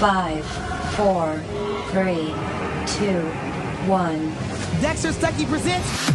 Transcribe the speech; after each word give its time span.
Five, 0.00 0.46
four, 0.96 1.38
three, 1.90 2.32
two, 2.86 3.20
one. 3.86 4.32
Dexter 4.80 5.10
Stuckey 5.10 5.46
presents 5.46 6.08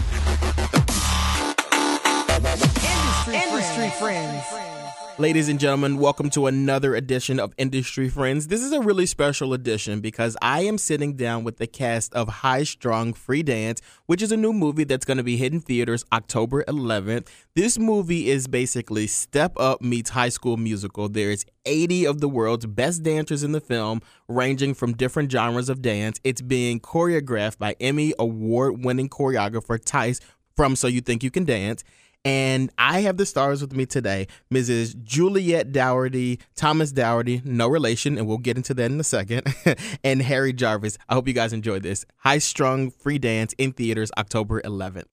Industry, 2.83 3.35
Industry 3.35 3.89
Friends. 3.99 4.74
Ladies 5.17 5.47
and 5.47 5.61
gentlemen, 5.61 5.97
welcome 5.97 6.29
to 6.31 6.47
another 6.47 6.93
edition 6.93 7.39
of 7.39 7.53
Industry 7.57 8.09
Friends. 8.09 8.47
This 8.47 8.61
is 8.61 8.73
a 8.73 8.81
really 8.81 9.05
special 9.05 9.53
edition 9.53 10.01
because 10.01 10.35
I 10.41 10.63
am 10.63 10.77
sitting 10.77 11.15
down 11.15 11.45
with 11.45 11.55
the 11.55 11.67
cast 11.67 12.13
of 12.13 12.27
High 12.27 12.65
Strung 12.65 13.13
Free 13.13 13.41
Dance, 13.41 13.81
which 14.07 14.21
is 14.21 14.33
a 14.33 14.37
new 14.37 14.51
movie 14.51 14.83
that's 14.83 15.05
going 15.05 15.15
to 15.15 15.23
be 15.23 15.37
hitting 15.37 15.61
theaters 15.61 16.03
October 16.11 16.65
11th. 16.65 17.29
This 17.55 17.79
movie 17.79 18.29
is 18.29 18.47
basically 18.47 19.07
Step 19.07 19.53
Up 19.57 19.81
meets 19.81 20.09
High 20.09 20.27
School 20.27 20.57
Musical. 20.57 21.07
There's 21.07 21.45
80 21.65 22.07
of 22.07 22.19
the 22.19 22.27
world's 22.27 22.65
best 22.65 23.01
dancers 23.01 23.41
in 23.41 23.53
the 23.53 23.61
film, 23.61 24.01
ranging 24.27 24.73
from 24.73 24.97
different 24.97 25.31
genres 25.31 25.69
of 25.69 25.81
dance. 25.81 26.19
It's 26.25 26.41
being 26.41 26.81
choreographed 26.81 27.57
by 27.57 27.77
Emmy 27.79 28.13
award 28.19 28.83
winning 28.83 29.07
choreographer 29.07 29.81
Tyce 29.81 30.19
from 30.57 30.75
So 30.75 30.87
You 30.87 30.99
Think 30.99 31.23
You 31.23 31.31
Can 31.31 31.45
Dance. 31.45 31.85
And 32.25 32.71
I 32.79 33.01
have 33.01 33.17
the 33.17 33.25
stars 33.25 33.61
with 33.61 33.73
me 33.73 33.85
today 33.85 34.27
Mrs. 34.51 35.01
Juliet 35.03 35.71
Doherty, 35.71 36.39
Thomas 36.55 36.91
Doherty, 36.91 37.41
no 37.45 37.67
relation, 37.67 38.17
and 38.17 38.27
we'll 38.27 38.39
get 38.39 38.57
into 38.57 38.73
that 38.73 38.91
in 38.91 38.99
a 38.99 39.03
second, 39.03 39.43
and 40.03 40.23
Harry 40.23 40.51
Jarvis. 40.51 40.97
I 41.07 41.13
hope 41.13 41.27
you 41.27 41.33
guys 41.33 41.53
enjoyed 41.53 41.83
this. 41.83 42.03
High 42.17 42.39
Strung 42.39 42.89
Free 42.89 43.19
Dance 43.19 43.53
in 43.59 43.73
theaters 43.73 44.11
October 44.17 44.59
11th. 44.61 45.05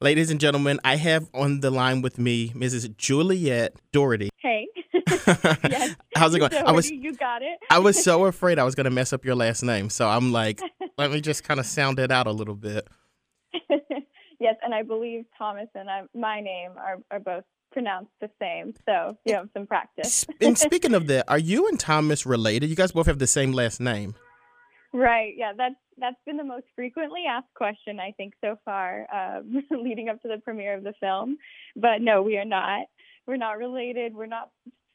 Ladies 0.00 0.30
and 0.30 0.40
gentlemen, 0.40 0.80
I 0.84 0.96
have 0.96 1.28
on 1.32 1.60
the 1.60 1.70
line 1.70 2.02
with 2.02 2.18
me 2.18 2.50
Mrs. 2.50 2.96
Juliet 2.96 3.76
Doherty. 3.92 4.30
Hey. 4.36 4.66
yes. 5.26 5.96
How's 6.16 6.34
it 6.34 6.38
going? 6.38 6.54
I 6.54 6.72
was 6.72 6.90
you 6.90 7.14
got 7.14 7.42
it. 7.42 7.58
I 7.70 7.78
was 7.78 8.02
so 8.02 8.26
afraid 8.26 8.58
I 8.58 8.64
was 8.64 8.74
going 8.74 8.84
to 8.84 8.90
mess 8.90 9.12
up 9.12 9.24
your 9.24 9.34
last 9.34 9.62
name. 9.62 9.90
So 9.90 10.08
I'm 10.08 10.32
like, 10.32 10.60
let 10.96 11.10
me 11.10 11.20
just 11.20 11.44
kind 11.44 11.60
of 11.60 11.66
sound 11.66 11.98
it 11.98 12.10
out 12.10 12.26
a 12.26 12.32
little 12.32 12.54
bit. 12.54 12.88
Yes, 14.48 14.56
and 14.62 14.74
I 14.74 14.82
believe 14.82 15.24
Thomas 15.36 15.68
and 15.74 15.90
I, 15.90 16.02
my 16.14 16.40
name 16.40 16.72
are, 16.76 16.98
are 17.10 17.20
both 17.20 17.44
pronounced 17.72 18.12
the 18.20 18.30
same. 18.40 18.74
So 18.86 19.16
you 19.24 19.34
have 19.34 19.48
some 19.52 19.66
practice. 19.66 20.24
and 20.40 20.56
speaking 20.58 20.94
of 20.94 21.06
that, 21.08 21.26
are 21.28 21.38
you 21.38 21.68
and 21.68 21.78
Thomas 21.78 22.24
related? 22.24 22.70
You 22.70 22.76
guys 22.76 22.92
both 22.92 23.06
have 23.06 23.18
the 23.18 23.26
same 23.26 23.52
last 23.52 23.80
name. 23.80 24.14
Right. 24.92 25.34
Yeah. 25.36 25.52
That's 25.56 25.74
that's 25.98 26.16
been 26.24 26.38
the 26.38 26.44
most 26.44 26.64
frequently 26.74 27.24
asked 27.28 27.52
question 27.54 28.00
I 28.00 28.12
think 28.12 28.32
so 28.42 28.58
far, 28.64 29.06
um, 29.12 29.62
leading 29.70 30.08
up 30.08 30.22
to 30.22 30.28
the 30.28 30.38
premiere 30.38 30.74
of 30.74 30.84
the 30.84 30.94
film. 30.98 31.36
But 31.76 32.00
no, 32.00 32.22
we 32.22 32.38
are 32.38 32.44
not. 32.44 32.86
We're 33.26 33.36
not 33.36 33.58
related. 33.58 34.14
We're 34.14 34.26
not 34.26 34.48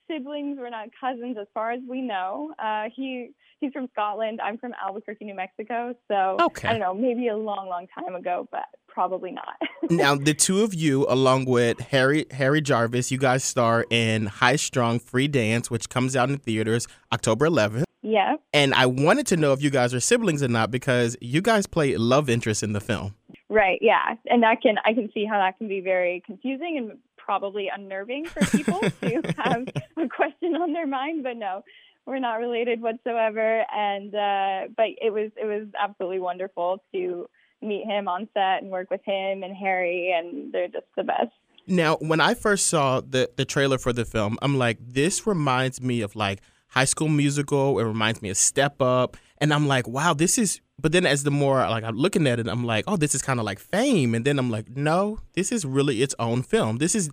siblings. 0.07 0.57
We're 0.59 0.69
not 0.69 0.89
cousins, 0.99 1.37
as 1.39 1.47
far 1.53 1.71
as 1.71 1.79
we 1.87 2.01
know. 2.01 2.53
Uh, 2.59 2.85
he 2.95 3.29
he's 3.59 3.71
from 3.71 3.87
Scotland. 3.93 4.39
I'm 4.43 4.57
from 4.57 4.73
Albuquerque, 4.85 5.25
New 5.25 5.35
Mexico. 5.35 5.95
So 6.09 6.37
Okay. 6.41 6.67
I 6.67 6.71
don't 6.71 6.81
know, 6.81 6.93
maybe 6.93 7.27
a 7.29 7.37
long, 7.37 7.67
long 7.69 7.87
time 7.97 8.15
ago, 8.15 8.47
but 8.51 8.65
probably 8.87 9.31
not. 9.31 9.55
now, 9.89 10.15
the 10.15 10.33
two 10.33 10.61
of 10.63 10.73
you, 10.73 11.05
along 11.07 11.45
with 11.45 11.79
Harry 11.79 12.25
Harry 12.31 12.61
Jarvis, 12.61 13.11
you 13.11 13.17
guys 13.17 13.43
star 13.43 13.85
in 13.89 14.25
High 14.27 14.57
Strung 14.57 14.99
Free 14.99 15.27
Dance, 15.27 15.71
which 15.71 15.89
comes 15.89 16.15
out 16.15 16.29
in 16.29 16.37
theaters 16.37 16.87
October 17.11 17.47
11th. 17.47 17.83
yeah. 18.01 18.35
And 18.53 18.73
I 18.75 18.85
wanted 18.85 19.25
to 19.27 19.37
know 19.37 19.51
if 19.53 19.63
you 19.63 19.69
guys 19.71 19.93
are 19.93 19.99
siblings 19.99 20.43
or 20.43 20.47
not 20.47 20.69
because 20.69 21.17
you 21.21 21.41
guys 21.41 21.65
play 21.65 21.95
love 21.97 22.29
interest 22.29 22.61
in 22.61 22.73
the 22.73 22.81
film. 22.81 23.15
Right, 23.49 23.79
yeah. 23.81 24.15
And 24.27 24.43
that 24.43 24.61
can 24.61 24.75
I 24.85 24.93
can 24.93 25.09
see 25.13 25.25
how 25.25 25.37
that 25.39 25.57
can 25.57 25.67
be 25.67 25.79
very 25.79 26.21
confusing 26.25 26.77
and 26.77 26.97
probably 27.23 27.69
unnerving 27.73 28.25
for 28.25 28.45
people 28.57 28.79
to 28.79 29.21
have 29.37 29.67
a 29.97 30.07
question 30.07 30.55
on 30.55 30.73
their 30.73 30.87
mind, 30.87 31.23
but 31.23 31.37
no. 31.37 31.63
We're 32.05 32.19
not 32.19 32.35
related 32.35 32.81
whatsoever 32.81 33.63
and 33.73 34.13
uh 34.13 34.73
but 34.75 34.87
it 35.01 35.13
was 35.13 35.31
it 35.41 35.45
was 35.45 35.67
absolutely 35.79 36.19
wonderful 36.19 36.83
to 36.93 37.29
meet 37.61 37.85
him 37.85 38.09
on 38.09 38.27
set 38.33 38.61
and 38.61 38.69
work 38.69 38.91
with 38.91 38.99
him 39.05 39.41
and 39.41 39.55
Harry 39.55 40.13
and 40.13 40.51
they're 40.51 40.67
just 40.67 40.87
the 40.97 41.03
best. 41.03 41.31
Now, 41.65 41.95
when 42.01 42.19
I 42.19 42.33
first 42.33 42.67
saw 42.67 42.99
the 42.99 43.29
the 43.37 43.45
trailer 43.45 43.77
for 43.77 43.93
the 43.93 44.05
film, 44.05 44.37
I'm 44.41 44.57
like, 44.57 44.79
this 44.81 45.25
reminds 45.25 45.81
me 45.81 46.01
of 46.01 46.15
like 46.15 46.41
High 46.67 46.85
School 46.85 47.07
Musical. 47.07 47.79
It 47.79 47.83
reminds 47.83 48.21
me 48.21 48.29
of 48.29 48.37
Step 48.37 48.81
Up, 48.81 49.15
and 49.37 49.53
I'm 49.53 49.67
like, 49.67 49.87
wow, 49.87 50.13
this 50.13 50.37
is. 50.37 50.59
But 50.83 50.91
then, 50.91 51.05
as 51.07 51.23
the 51.23 51.31
more 51.31 51.57
like 51.75 51.83
I'm 51.85 51.97
looking 51.97 52.27
at 52.27 52.39
it, 52.39 52.47
I'm 52.47 52.65
like, 52.65 52.83
oh, 52.89 52.97
this 52.97 53.15
is 53.15 53.21
kind 53.23 53.39
of 53.39 53.45
like 53.45 53.57
Fame, 53.59 54.13
and 54.13 54.23
then 54.25 54.37
I'm 54.37 54.51
like, 54.51 54.67
no, 54.69 55.19
this 55.33 55.49
is 55.51 55.65
really 55.65 56.01
its 56.03 56.13
own 56.19 56.43
film. 56.43 56.77
This 56.77 56.93
is. 56.93 57.09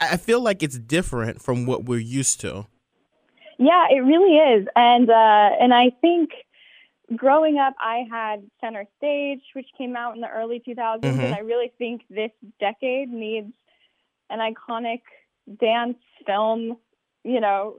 I 0.00 0.18
feel 0.18 0.40
like 0.40 0.62
it's 0.62 0.78
different 0.78 1.40
from 1.42 1.66
what 1.66 1.86
we're 1.86 1.98
used 2.20 2.40
to. 2.42 2.66
Yeah, 3.58 3.86
it 3.90 4.00
really 4.00 4.36
is. 4.36 4.68
And 4.76 5.08
uh 5.10 5.48
and 5.62 5.72
I 5.72 5.90
think 6.02 6.30
growing 7.16 7.56
up 7.58 7.74
I 7.80 8.04
had 8.10 8.44
Center 8.60 8.84
Stage 8.98 9.40
which 9.54 9.68
came 9.78 9.96
out 9.96 10.14
in 10.14 10.20
the 10.20 10.28
early 10.28 10.60
2000s 10.66 11.00
Mhm. 11.00 11.24
and 11.24 11.34
I 11.34 11.38
really 11.38 11.72
think 11.78 12.02
this 12.10 12.32
decade 12.60 13.08
needs 13.10 13.52
an 14.28 14.40
iconic 14.40 15.00
dance 15.58 15.96
film, 16.26 16.76
you 17.24 17.40
know, 17.40 17.76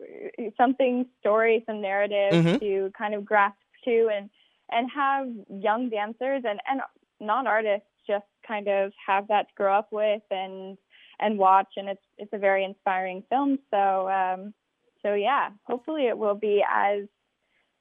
something 0.57 1.05
story, 1.19 1.63
some 1.67 1.79
narrative 1.81 2.33
Mhm. 2.33 2.59
to 2.59 2.91
kind 2.97 3.13
of 3.13 3.23
grasp 3.25 3.59
to 3.85 4.09
and 4.15 4.29
and 4.71 4.89
have 4.93 5.27
young 5.49 5.89
dancers 5.89 6.43
and 6.45 6.59
and 6.67 6.81
non-artists 7.19 7.87
just 8.05 8.25
kind 8.47 8.67
of 8.67 8.91
have 9.05 9.27
that 9.27 9.49
to 9.49 9.53
grow 9.55 9.77
up 9.77 9.89
with 9.91 10.21
and 10.31 10.77
and 11.19 11.37
watch 11.37 11.69
and 11.77 11.89
it's 11.89 12.01
it's 12.17 12.31
a 12.33 12.37
very 12.37 12.63
inspiring 12.63 13.23
film 13.29 13.57
so 13.71 14.09
um 14.09 14.53
so 15.01 15.13
yeah 15.13 15.49
hopefully 15.63 16.07
it 16.07 16.17
will 16.17 16.35
be 16.35 16.63
as 16.69 17.03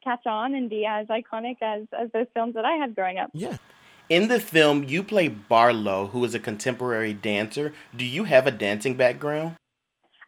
catch 0.03 0.27
on 0.27 0.55
and 0.55 0.71
be 0.71 0.87
as 0.87 1.07
iconic 1.09 1.57
as 1.61 1.83
as 1.99 2.09
those 2.13 2.27
films 2.35 2.55
that 2.55 2.65
I 2.65 2.77
had 2.77 2.95
growing 2.95 3.19
up 3.19 3.31
Yeah. 3.33 3.57
In 4.09 4.29
the 4.29 4.39
film, 4.39 4.85
you 4.85 5.03
play 5.03 5.27
Barlow, 5.27 6.07
who 6.07 6.25
is 6.25 6.33
a 6.33 6.39
contemporary 6.39 7.13
dancer. 7.13 7.73
Do 7.97 8.05
you 8.05 8.23
have 8.23 8.47
a 8.47 8.53
dancing 8.53 8.95
background? 8.95 9.57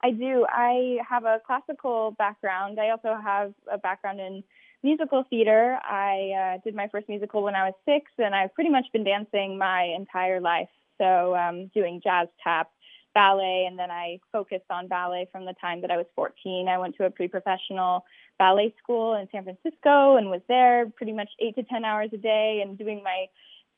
I 0.02 0.10
do 0.10 0.46
I 0.48 0.98
have 1.08 1.24
a 1.24 1.40
classical 1.46 2.12
background 2.18 2.78
I 2.80 2.90
also 2.90 3.16
have 3.22 3.52
a 3.70 3.78
background 3.78 4.20
in 4.20 4.42
musical 4.82 5.24
theater. 5.28 5.78
I 5.82 6.54
uh, 6.56 6.58
did 6.64 6.74
my 6.74 6.88
first 6.88 7.08
musical 7.08 7.42
when 7.42 7.54
I 7.54 7.64
was 7.64 7.74
6 7.84 8.10
and 8.18 8.34
I've 8.34 8.54
pretty 8.54 8.70
much 8.70 8.86
been 8.92 9.04
dancing 9.04 9.58
my 9.58 9.82
entire 9.96 10.40
life. 10.40 10.68
So 10.98 11.34
um 11.36 11.70
doing 11.74 12.00
jazz 12.02 12.28
tap 12.42 12.70
ballet 13.14 13.66
and 13.68 13.78
then 13.78 13.90
I 13.90 14.18
focused 14.32 14.70
on 14.70 14.88
ballet 14.88 15.28
from 15.32 15.44
the 15.44 15.54
time 15.60 15.80
that 15.80 15.90
I 15.90 15.96
was 15.96 16.06
14 16.14 16.68
I 16.68 16.78
went 16.78 16.96
to 16.96 17.06
a 17.06 17.10
pre-professional 17.10 18.04
ballet 18.38 18.74
school 18.82 19.14
in 19.14 19.28
San 19.32 19.44
Francisco 19.44 20.16
and 20.16 20.28
was 20.28 20.42
there 20.48 20.90
pretty 20.96 21.12
much 21.12 21.30
8 21.40 21.54
to 21.56 21.62
10 21.62 21.84
hours 21.84 22.10
a 22.12 22.18
day 22.18 22.60
and 22.62 22.76
doing 22.76 23.02
my 23.02 23.26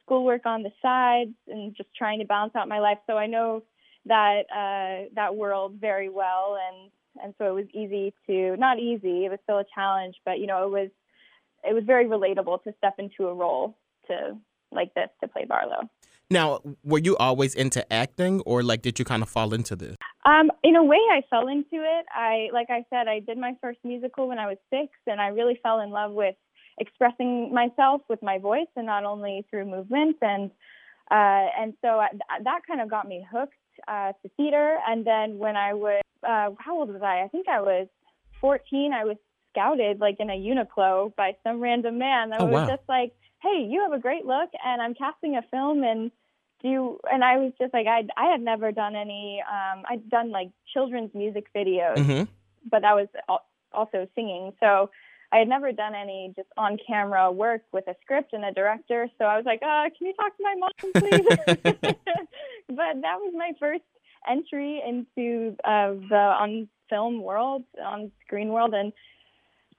schoolwork 0.02 0.46
on 0.46 0.62
the 0.62 0.72
sides 0.82 1.34
and 1.46 1.76
just 1.76 1.88
trying 1.94 2.18
to 2.18 2.24
balance 2.24 2.54
out 2.56 2.68
my 2.68 2.80
life. 2.80 2.98
So 3.06 3.16
I 3.16 3.26
know 3.26 3.62
that 4.06 4.42
uh 4.50 5.10
that 5.14 5.36
world 5.36 5.74
very 5.80 6.08
well 6.08 6.58
and 6.68 6.90
and 7.22 7.34
so 7.38 7.46
it 7.46 7.54
was 7.54 7.66
easy 7.74 8.14
to 8.26 8.56
not 8.56 8.78
easy 8.78 9.24
it 9.24 9.30
was 9.30 9.38
still 9.42 9.58
a 9.58 9.64
challenge 9.74 10.16
but 10.24 10.38
you 10.38 10.46
know 10.46 10.64
it 10.64 10.70
was 10.70 10.90
it 11.68 11.74
was 11.74 11.84
very 11.84 12.06
relatable 12.06 12.62
to 12.64 12.72
step 12.78 12.94
into 12.98 13.26
a 13.28 13.34
role 13.34 13.76
to 14.06 14.36
like 14.72 14.92
this 14.94 15.08
to 15.20 15.28
play 15.28 15.44
Barlow 15.44 15.88
Now, 16.30 16.60
were 16.84 17.00
you 17.00 17.16
always 17.16 17.56
into 17.56 17.82
acting, 17.92 18.40
or 18.46 18.62
like 18.62 18.82
did 18.82 19.00
you 19.00 19.04
kind 19.04 19.22
of 19.22 19.28
fall 19.28 19.52
into 19.52 19.74
this? 19.74 19.96
Um, 20.24 20.52
in 20.62 20.76
a 20.76 20.84
way, 20.84 21.02
I 21.10 21.22
fell 21.28 21.48
into 21.48 21.78
it. 21.96 22.06
I, 22.14 22.50
like 22.52 22.68
I 22.70 22.84
said, 22.88 23.08
I 23.08 23.18
did 23.18 23.36
my 23.36 23.56
first 23.60 23.80
musical 23.82 24.28
when 24.28 24.38
I 24.38 24.46
was 24.46 24.58
six, 24.70 24.92
and 25.08 25.20
I 25.20 25.28
really 25.28 25.58
fell 25.60 25.80
in 25.80 25.90
love 25.90 26.12
with 26.12 26.36
expressing 26.78 27.52
myself 27.52 28.02
with 28.08 28.22
my 28.22 28.38
voice, 28.38 28.70
and 28.76 28.86
not 28.86 29.02
only 29.04 29.44
through 29.50 29.66
movement. 29.66 30.18
And 30.22 30.52
uh, 31.10 31.46
and 31.60 31.74
so 31.82 31.98
I, 31.98 32.08
that 32.44 32.60
kind 32.64 32.80
of 32.80 32.88
got 32.88 33.08
me 33.08 33.26
hooked 33.28 33.54
uh, 33.88 34.12
to 34.22 34.28
theater. 34.36 34.76
And 34.86 35.04
then 35.04 35.38
when 35.38 35.56
I 35.56 35.74
was, 35.74 36.02
uh, 36.26 36.50
how 36.58 36.78
old 36.78 36.92
was 36.92 37.02
I? 37.02 37.22
I 37.22 37.28
think 37.28 37.48
I 37.48 37.60
was 37.60 37.88
14. 38.40 38.92
I 38.92 39.04
was 39.04 39.16
scouted 39.52 40.00
like 40.00 40.16
in 40.20 40.30
a 40.30 40.34
Uniqlo 40.34 41.14
by 41.16 41.36
some 41.44 41.60
random 41.60 41.98
man. 41.98 42.30
that 42.30 42.40
Oh, 42.40 42.46
was 42.46 42.54
wow. 42.54 42.66
just 42.66 42.82
like, 42.88 43.12
"Hey, 43.42 43.66
you 43.68 43.80
have 43.82 43.92
a 43.92 43.98
great 43.98 44.24
look, 44.24 44.50
and 44.64 44.80
I'm 44.80 44.94
casting 44.94 45.36
a 45.36 45.42
film, 45.50 45.82
and 45.82 46.10
do 46.62 46.68
you 46.68 47.00
and 47.10 47.24
I 47.24 47.38
was 47.38 47.52
just 47.58 47.72
like 47.72 47.86
I 47.86 48.06
I 48.16 48.26
had 48.30 48.40
never 48.42 48.70
done 48.70 48.94
any 48.94 49.42
um 49.50 49.82
I'd 49.88 50.08
done 50.10 50.30
like 50.30 50.50
children's 50.74 51.14
music 51.14 51.46
videos 51.56 51.96
Mm-hmm. 51.96 52.24
but 52.70 52.82
that 52.82 52.94
was 52.94 53.08
also 53.72 54.06
singing 54.14 54.52
so 54.60 54.90
I 55.32 55.38
had 55.38 55.48
never 55.48 55.72
done 55.72 55.94
any 55.94 56.34
just 56.36 56.48
on 56.58 56.76
camera 56.86 57.32
work 57.32 57.62
with 57.72 57.88
a 57.88 57.94
script 58.02 58.34
and 58.34 58.44
a 58.44 58.52
director 58.52 59.08
so 59.16 59.24
I 59.24 59.36
was 59.38 59.46
like 59.46 59.62
uh 59.62 59.88
can 59.96 60.08
you 60.08 60.12
talk 60.12 60.36
to 60.36 60.42
my 60.42 60.54
mom 60.58 60.92
please 60.92 61.26
but 62.68 62.92
that 63.00 63.16
was 63.24 63.32
my 63.34 63.52
first 63.58 63.84
entry 64.28 64.82
into 64.86 65.56
uh, 65.64 65.92
the 66.08 66.36
on 66.40 66.68
film 66.88 67.22
world 67.22 67.62
on 67.84 68.10
screen 68.24 68.48
world 68.48 68.74
and 68.74 68.92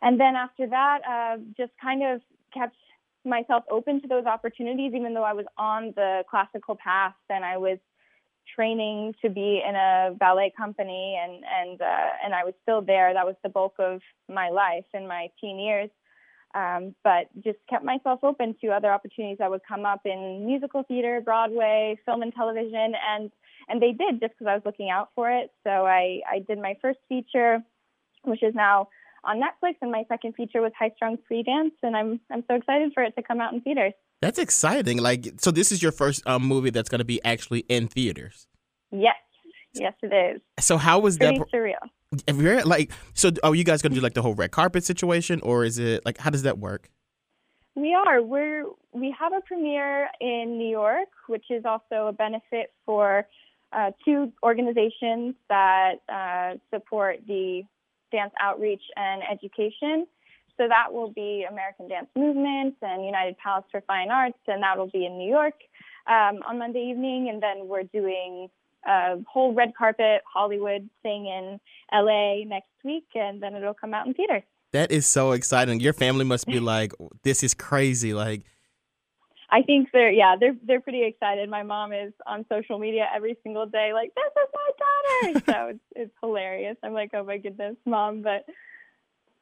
and 0.01 0.19
then 0.19 0.35
after 0.35 0.65
that 0.65 0.99
uh 1.05 1.37
just 1.57 1.71
kind 1.81 2.01
of 2.03 2.21
kept 2.53 2.75
myself 3.25 3.63
open 3.69 4.01
to 4.01 4.07
those 4.07 4.25
opportunities, 4.25 4.93
even 4.95 5.13
though 5.13 5.23
I 5.23 5.33
was 5.33 5.45
on 5.57 5.93
the 5.95 6.23
classical 6.29 6.75
path 6.75 7.15
and 7.29 7.45
I 7.45 7.57
was 7.57 7.77
training 8.55 9.13
to 9.21 9.29
be 9.29 9.61
in 9.67 9.75
a 9.75 10.15
ballet 10.19 10.51
company, 10.55 11.17
and 11.21 11.43
and 11.45 11.81
uh, 11.81 12.09
and 12.23 12.33
I 12.33 12.43
was 12.43 12.53
still 12.63 12.81
there. 12.81 13.13
That 13.13 13.25
was 13.25 13.35
the 13.43 13.49
bulk 13.49 13.75
of 13.79 14.01
my 14.27 14.49
life 14.49 14.85
in 14.93 15.07
my 15.07 15.29
teen 15.39 15.59
years. 15.59 15.89
Um, 16.53 16.93
but 17.01 17.29
just 17.45 17.59
kept 17.69 17.85
myself 17.85 18.19
open 18.23 18.55
to 18.59 18.71
other 18.71 18.91
opportunities 18.91 19.37
that 19.37 19.49
would 19.49 19.61
come 19.65 19.85
up 19.85 20.01
in 20.03 20.45
musical 20.45 20.83
theater, 20.83 21.21
Broadway, 21.23 21.97
film 22.05 22.23
and 22.23 22.35
television, 22.35 22.93
and 23.09 23.31
and 23.67 23.81
they 23.81 23.91
did 23.91 24.19
just 24.19 24.33
because 24.33 24.47
I 24.47 24.55
was 24.55 24.63
looking 24.65 24.89
out 24.89 25.09
for 25.15 25.29
it. 25.29 25.51
So 25.63 25.69
I 25.69 26.21
I 26.29 26.39
did 26.47 26.59
my 26.59 26.75
first 26.81 26.99
feature, 27.09 27.59
which 28.23 28.43
is 28.43 28.53
now 28.55 28.89
on 29.23 29.39
Netflix, 29.39 29.75
and 29.81 29.91
my 29.91 30.03
second 30.07 30.33
feature 30.35 30.61
was 30.61 30.71
High 30.77 30.91
Strung 30.95 31.17
Free 31.27 31.43
Dance, 31.43 31.73
and 31.83 31.95
I'm 31.95 32.19
I'm 32.31 32.43
so 32.47 32.55
excited 32.55 32.91
for 32.93 33.03
it 33.03 33.15
to 33.15 33.23
come 33.23 33.39
out 33.39 33.53
in 33.53 33.61
theaters. 33.61 33.93
That's 34.21 34.37
exciting. 34.39 34.97
Like, 34.99 35.27
so 35.37 35.49
this 35.49 35.71
is 35.71 35.81
your 35.81 35.91
first 35.91 36.25
um, 36.27 36.43
movie 36.43 36.69
that's 36.69 36.89
going 36.89 36.99
to 36.99 37.05
be 37.05 37.23
actually 37.23 37.61
in 37.69 37.87
theaters. 37.87 38.47
Yes, 38.91 39.15
yes, 39.73 39.93
it 40.03 40.13
is. 40.13 40.41
So 40.59 40.77
how 40.77 40.99
was 40.99 41.17
Pretty 41.17 41.39
that? 41.39 41.51
surreal. 41.51 41.89
You're 42.27 42.61
like, 42.63 42.91
so 43.13 43.31
are 43.41 43.55
you 43.55 43.63
guys 43.63 43.81
going 43.81 43.93
to 43.93 43.95
do 43.95 44.01
like 44.01 44.13
the 44.13 44.21
whole 44.21 44.35
red 44.35 44.51
carpet 44.51 44.83
situation, 44.83 45.39
or 45.41 45.63
is 45.63 45.79
it 45.79 46.05
like 46.05 46.17
how 46.17 46.29
does 46.29 46.43
that 46.43 46.59
work? 46.59 46.89
We 47.75 47.93
are. 47.93 48.21
We're 48.21 48.65
we 48.91 49.15
have 49.17 49.31
a 49.33 49.41
premiere 49.41 50.09
in 50.19 50.57
New 50.57 50.69
York, 50.69 51.07
which 51.27 51.45
is 51.49 51.63
also 51.65 52.07
a 52.07 52.13
benefit 52.13 52.73
for 52.85 53.25
uh, 53.73 53.91
two 54.03 54.31
organizations 54.43 55.35
that 55.49 55.95
uh, 56.09 56.57
support 56.73 57.19
the 57.27 57.63
dance 58.11 58.33
outreach 58.41 58.81
and 58.95 59.21
education. 59.31 60.07
So 60.57 60.67
that 60.67 60.93
will 60.93 61.11
be 61.11 61.45
American 61.49 61.87
Dance 61.87 62.07
Movement 62.15 62.75
and 62.81 63.05
United 63.05 63.37
Palace 63.37 63.65
for 63.71 63.81
Fine 63.81 64.11
Arts, 64.11 64.37
and 64.47 64.61
that 64.63 64.77
will 64.77 64.89
be 64.89 65.05
in 65.05 65.17
New 65.17 65.29
York 65.29 65.55
um, 66.07 66.39
on 66.47 66.59
Monday 66.59 66.89
evening. 66.91 67.29
And 67.29 67.41
then 67.41 67.67
we're 67.67 67.83
doing 67.83 68.49
a 68.85 69.17
whole 69.27 69.53
red 69.53 69.73
carpet 69.77 70.21
Hollywood 70.31 70.89
thing 71.03 71.25
in 71.25 71.59
LA 71.91 72.43
next 72.45 72.69
week, 72.83 73.07
and 73.15 73.41
then 73.41 73.55
it'll 73.55 73.73
come 73.73 73.93
out 73.93 74.07
in 74.07 74.13
theaters. 74.13 74.43
That 74.71 74.91
is 74.91 75.05
so 75.05 75.31
exciting. 75.31 75.79
Your 75.79 75.93
family 75.93 76.25
must 76.25 76.45
be 76.45 76.59
like, 76.73 76.93
this 77.23 77.43
is 77.43 77.53
crazy. 77.53 78.13
Like, 78.13 78.43
I 79.51 79.61
think 79.63 79.89
they're 79.91 80.11
yeah 80.11 80.35
they're 80.39 80.55
they're 80.65 80.79
pretty 80.79 81.03
excited. 81.03 81.49
My 81.49 81.63
mom 81.63 81.91
is 81.91 82.13
on 82.25 82.45
social 82.49 82.79
media 82.79 83.07
every 83.13 83.35
single 83.43 83.65
day 83.65 83.91
like 83.93 84.13
this 84.15 84.31
is 84.43 84.49
my 84.53 85.33
daughter. 85.33 85.45
so 85.51 85.67
it's 85.67 85.79
it's 85.95 86.13
hilarious. 86.21 86.77
I'm 86.83 86.93
like 86.93 87.11
oh 87.13 87.23
my 87.23 87.37
goodness, 87.37 87.75
mom. 87.85 88.21
But 88.21 88.45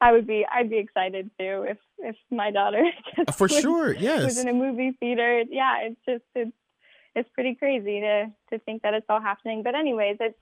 I 0.01 0.11
would 0.11 0.25
be 0.25 0.45
I'd 0.51 0.69
be 0.69 0.77
excited 0.77 1.29
too 1.39 1.65
if 1.69 1.77
if 1.99 2.15
my 2.31 2.49
daughter 2.49 2.83
for 3.33 3.47
was, 3.47 3.59
sure, 3.59 3.93
was 3.93 4.01
yes. 4.01 4.37
in 4.39 4.47
a 4.47 4.53
movie 4.53 4.91
theater. 4.99 5.43
Yeah, 5.49 5.77
it's 5.81 6.01
just 6.07 6.23
it's 6.33 6.51
it's 7.15 7.29
pretty 7.33 7.53
crazy 7.55 7.99
to 8.01 8.31
to 8.51 8.59
think 8.59 8.81
that 8.81 8.93
it's 8.95 9.05
all 9.09 9.21
happening. 9.21 9.61
But 9.61 9.75
anyways, 9.75 10.17
it's 10.19 10.37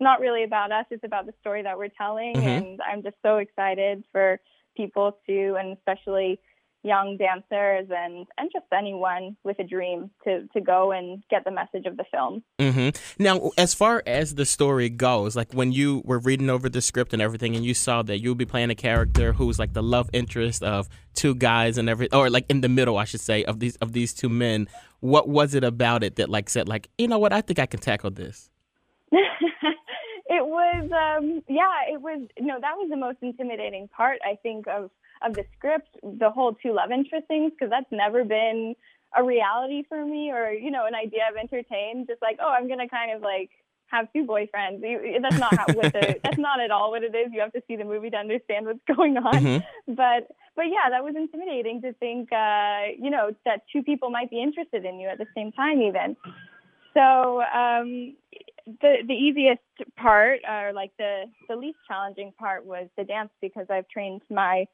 not 0.00 0.20
really 0.20 0.42
about 0.42 0.72
us. 0.72 0.86
It's 0.90 1.04
about 1.04 1.26
the 1.26 1.34
story 1.40 1.62
that 1.62 1.78
we're 1.78 1.88
telling, 1.88 2.34
Mhm. 2.34 2.42
and 2.46 2.80
I'm 2.82 3.02
just 3.02 3.16
so 3.22 3.38
excited 3.38 4.04
for 4.12 4.40
people 4.76 5.18
to, 5.26 5.54
and 5.58 5.76
especially 5.76 6.38
young 6.86 7.16
dancers 7.16 7.88
and 7.90 8.26
and 8.38 8.50
just 8.52 8.66
anyone 8.72 9.36
with 9.44 9.58
a 9.58 9.64
dream 9.64 10.10
to 10.24 10.46
to 10.54 10.60
go 10.60 10.92
and 10.92 11.22
get 11.28 11.44
the 11.44 11.50
message 11.50 11.86
of 11.86 11.96
the 11.96 12.04
film. 12.10 12.42
hmm 12.60 12.90
Now, 13.18 13.50
as 13.58 13.74
far 13.74 14.02
as 14.06 14.36
the 14.36 14.46
story 14.46 14.88
goes, 14.88 15.34
like 15.36 15.52
when 15.52 15.72
you 15.72 16.02
were 16.04 16.18
reading 16.18 16.48
over 16.48 16.68
the 16.68 16.80
script 16.80 17.12
and 17.12 17.20
everything, 17.20 17.56
and 17.56 17.64
you 17.64 17.74
saw 17.74 18.02
that 18.02 18.20
you'll 18.20 18.34
be 18.34 18.46
playing 18.46 18.70
a 18.70 18.74
character 18.74 19.32
who's 19.32 19.58
like 19.58 19.72
the 19.72 19.82
love 19.82 20.08
interest 20.12 20.62
of 20.62 20.88
two 21.14 21.34
guys 21.34 21.76
and 21.78 21.88
every, 21.88 22.10
or 22.12 22.30
like 22.30 22.46
in 22.48 22.60
the 22.60 22.68
middle, 22.68 22.96
I 22.96 23.04
should 23.04 23.20
say, 23.20 23.44
of 23.44 23.58
these 23.58 23.76
of 23.76 23.92
these 23.92 24.14
two 24.14 24.28
men. 24.28 24.68
What 25.00 25.28
was 25.28 25.54
it 25.54 25.64
about 25.64 26.02
it 26.04 26.16
that 26.16 26.28
like 26.28 26.48
said 26.48 26.68
like, 26.68 26.88
you 26.96 27.08
know 27.08 27.18
what, 27.18 27.32
I 27.32 27.40
think 27.40 27.58
I 27.58 27.66
can 27.66 27.80
tackle 27.80 28.10
this? 28.10 28.50
it 30.28 30.44
was 30.44 30.82
um 30.92 31.42
yeah 31.48 31.86
it 31.88 32.00
was 32.00 32.20
no 32.40 32.58
that 32.60 32.76
was 32.76 32.88
the 32.90 32.96
most 32.96 33.18
intimidating 33.22 33.86
part 33.88 34.18
i 34.24 34.36
think 34.42 34.66
of 34.66 34.90
of 35.22 35.34
the 35.34 35.44
script 35.56 35.88
the 36.02 36.30
whole 36.30 36.54
two 36.54 36.72
love 36.72 36.90
interest 36.90 37.26
things 37.28 37.52
because 37.52 37.70
that's 37.70 37.90
never 37.90 38.24
been 38.24 38.74
a 39.16 39.22
reality 39.24 39.82
for 39.88 40.04
me 40.04 40.30
or 40.30 40.50
you 40.50 40.70
know 40.70 40.84
an 40.86 40.94
idea 40.94 41.20
i've 41.28 41.36
entertained. 41.36 42.06
Just 42.08 42.20
like 42.22 42.38
oh 42.42 42.48
i'm 42.50 42.68
gonna 42.68 42.88
kind 42.88 43.12
of 43.12 43.22
like 43.22 43.50
have 43.88 44.12
two 44.12 44.24
boyfriends. 44.26 44.80
You- 44.82 45.18
that's 45.22 45.38
not 45.38 45.56
how 45.56 45.66
what 45.72 45.92
the 45.92 46.16
that's 46.24 46.38
not 46.38 46.58
at 46.60 46.70
all 46.70 46.90
what 46.90 47.02
it 47.04 47.14
is. 47.14 47.28
You 47.32 47.40
have 47.40 47.52
to 47.52 47.62
see 47.68 47.76
the 47.76 47.84
movie 47.84 48.10
to 48.10 48.16
understand 48.16 48.66
what's 48.66 48.80
going 48.96 49.16
on. 49.16 49.34
Mhm. 49.42 49.64
but 49.88 50.28
but 50.56 50.66
yeah 50.66 50.90
that 50.90 51.04
was 51.04 51.14
intimidating 51.16 51.80
to 51.82 51.92
think 51.94 52.32
uh 52.32 52.82
you 52.98 53.10
know 53.10 53.30
that 53.44 53.62
two 53.72 53.82
people 53.82 54.10
might 54.10 54.28
be 54.30 54.42
interested 54.42 54.84
in 54.84 54.98
you 54.98 55.08
at 55.08 55.18
the 55.18 55.26
same 55.34 55.52
time 55.52 55.80
even. 55.82 56.16
So 56.94 57.42
um 57.42 58.16
the 58.80 58.96
the 59.06 59.14
easiest 59.14 59.62
part 59.96 60.40
or 60.48 60.72
like 60.72 60.90
the 60.98 61.24
the 61.48 61.54
least 61.56 61.78
challenging 61.86 62.32
part 62.38 62.66
was 62.66 62.88
the 62.98 63.04
dance 63.04 63.30
because 63.40 63.66
I've 63.70 63.88
trained 63.88 64.22
my 64.30 64.66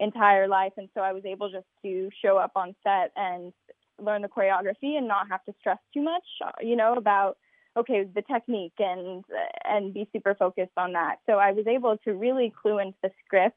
entire 0.00 0.48
life 0.48 0.72
and 0.76 0.88
so 0.94 1.00
I 1.00 1.12
was 1.12 1.24
able 1.24 1.50
just 1.50 1.66
to 1.82 2.08
show 2.22 2.36
up 2.36 2.52
on 2.56 2.74
set 2.82 3.12
and 3.16 3.52
learn 4.00 4.22
the 4.22 4.28
choreography 4.28 4.96
and 4.98 5.06
not 5.06 5.28
have 5.30 5.44
to 5.44 5.54
stress 5.60 5.78
too 5.92 6.02
much 6.02 6.24
uh, 6.44 6.50
you 6.60 6.76
know 6.76 6.94
about 6.94 7.36
okay 7.76 8.04
the 8.12 8.22
technique 8.22 8.74
and 8.78 9.24
and 9.64 9.94
be 9.94 10.08
super 10.12 10.34
focused 10.34 10.76
on 10.76 10.92
that 10.92 11.16
so 11.26 11.34
I 11.34 11.52
was 11.52 11.66
able 11.66 11.96
to 12.04 12.12
really 12.12 12.52
clue 12.60 12.78
into 12.78 12.98
the 13.02 13.10
script 13.24 13.56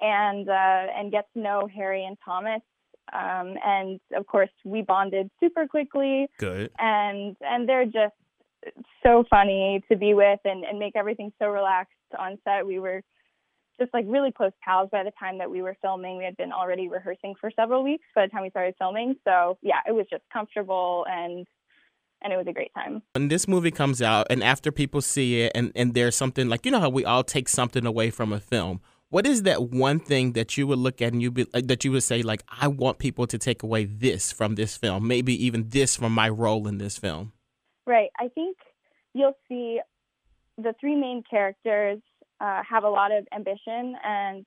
and 0.00 0.48
uh 0.48 0.86
and 0.96 1.12
get 1.12 1.26
to 1.34 1.40
know 1.40 1.68
Harry 1.72 2.04
and 2.04 2.16
Thomas 2.24 2.62
um 3.12 3.54
and 3.64 4.00
of 4.16 4.26
course 4.26 4.50
we 4.64 4.82
bonded 4.82 5.30
super 5.38 5.68
quickly 5.68 6.26
Good. 6.38 6.70
and 6.78 7.36
and 7.40 7.68
they're 7.68 7.84
just 7.84 8.14
so 9.04 9.24
funny 9.28 9.82
to 9.90 9.96
be 9.96 10.14
with 10.14 10.40
and, 10.44 10.64
and 10.64 10.78
make 10.78 10.96
everything 10.96 11.32
so 11.38 11.48
relaxed 11.48 11.92
on 12.18 12.38
set. 12.44 12.66
We 12.66 12.78
were 12.78 13.02
just 13.80 13.92
like 13.92 14.04
really 14.08 14.32
close 14.32 14.52
pals 14.62 14.88
by 14.92 15.02
the 15.02 15.12
time 15.18 15.38
that 15.38 15.50
we 15.50 15.62
were 15.62 15.76
filming. 15.82 16.16
We 16.16 16.24
had 16.24 16.36
been 16.36 16.52
already 16.52 16.88
rehearsing 16.88 17.34
for 17.40 17.50
several 17.50 17.82
weeks 17.82 18.04
by 18.14 18.26
the 18.26 18.30
time 18.30 18.42
we 18.42 18.50
started 18.50 18.74
filming. 18.78 19.16
So 19.24 19.58
yeah, 19.62 19.80
it 19.86 19.92
was 19.92 20.06
just 20.10 20.22
comfortable 20.32 21.04
and 21.08 21.46
and 22.22 22.32
it 22.32 22.36
was 22.36 22.46
a 22.48 22.52
great 22.52 22.72
time. 22.74 23.02
When 23.12 23.28
this 23.28 23.46
movie 23.46 23.70
comes 23.70 24.00
out 24.00 24.28
and 24.30 24.42
after 24.42 24.72
people 24.72 25.02
see 25.02 25.42
it 25.42 25.52
and, 25.54 25.72
and 25.74 25.92
there's 25.92 26.16
something 26.16 26.48
like 26.48 26.64
you 26.64 26.72
know 26.72 26.80
how 26.80 26.88
we 26.88 27.04
all 27.04 27.24
take 27.24 27.48
something 27.48 27.84
away 27.86 28.10
from 28.10 28.32
a 28.32 28.40
film. 28.40 28.80
What 29.10 29.26
is 29.26 29.42
that 29.42 29.70
one 29.70 30.00
thing 30.00 30.32
that 30.32 30.56
you 30.56 30.66
would 30.66 30.78
look 30.78 31.00
at 31.00 31.12
and 31.12 31.22
you 31.22 31.30
be, 31.30 31.46
like, 31.54 31.68
that 31.68 31.84
you 31.84 31.92
would 31.92 32.02
say 32.02 32.22
like 32.22 32.42
I 32.48 32.68
want 32.68 32.98
people 32.98 33.26
to 33.28 33.38
take 33.38 33.62
away 33.62 33.84
this 33.84 34.32
from 34.32 34.54
this 34.54 34.76
film, 34.76 35.06
maybe 35.06 35.44
even 35.44 35.68
this 35.68 35.96
from 35.96 36.12
my 36.12 36.28
role 36.28 36.66
in 36.66 36.78
this 36.78 36.98
film? 36.98 37.32
Right. 37.86 38.10
I 38.18 38.28
think 38.28 38.56
you'll 39.12 39.36
see 39.48 39.80
the 40.56 40.74
three 40.80 40.94
main 40.94 41.22
characters 41.28 42.00
uh, 42.44 42.62
have 42.68 42.84
a 42.84 42.88
lot 42.88 43.10
of 43.12 43.26
ambition, 43.32 43.96
and 44.04 44.44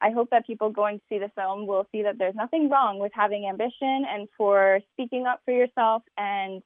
I 0.00 0.10
hope 0.10 0.28
that 0.30 0.46
people 0.46 0.70
going 0.70 0.98
to 0.98 1.04
see 1.08 1.18
the 1.18 1.30
film 1.34 1.66
will 1.66 1.86
see 1.92 2.02
that 2.02 2.16
there's 2.18 2.34
nothing 2.34 2.70
wrong 2.70 2.98
with 2.98 3.12
having 3.14 3.46
ambition 3.46 4.04
and 4.08 4.28
for 4.36 4.80
speaking 4.92 5.26
up 5.26 5.40
for 5.44 5.52
yourself 5.52 6.02
and 6.16 6.62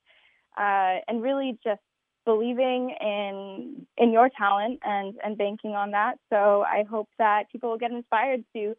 uh, 0.56 0.96
and 1.08 1.22
really 1.22 1.58
just 1.64 1.80
believing 2.24 2.94
in 3.00 3.86
in 3.98 4.12
your 4.12 4.28
talent 4.36 4.80
and 4.84 5.14
and 5.24 5.36
banking 5.36 5.72
on 5.72 5.90
that. 5.92 6.14
So 6.30 6.62
I 6.62 6.84
hope 6.88 7.08
that 7.18 7.50
people 7.50 7.70
will 7.70 7.78
get 7.78 7.90
inspired 7.90 8.44
to 8.54 8.74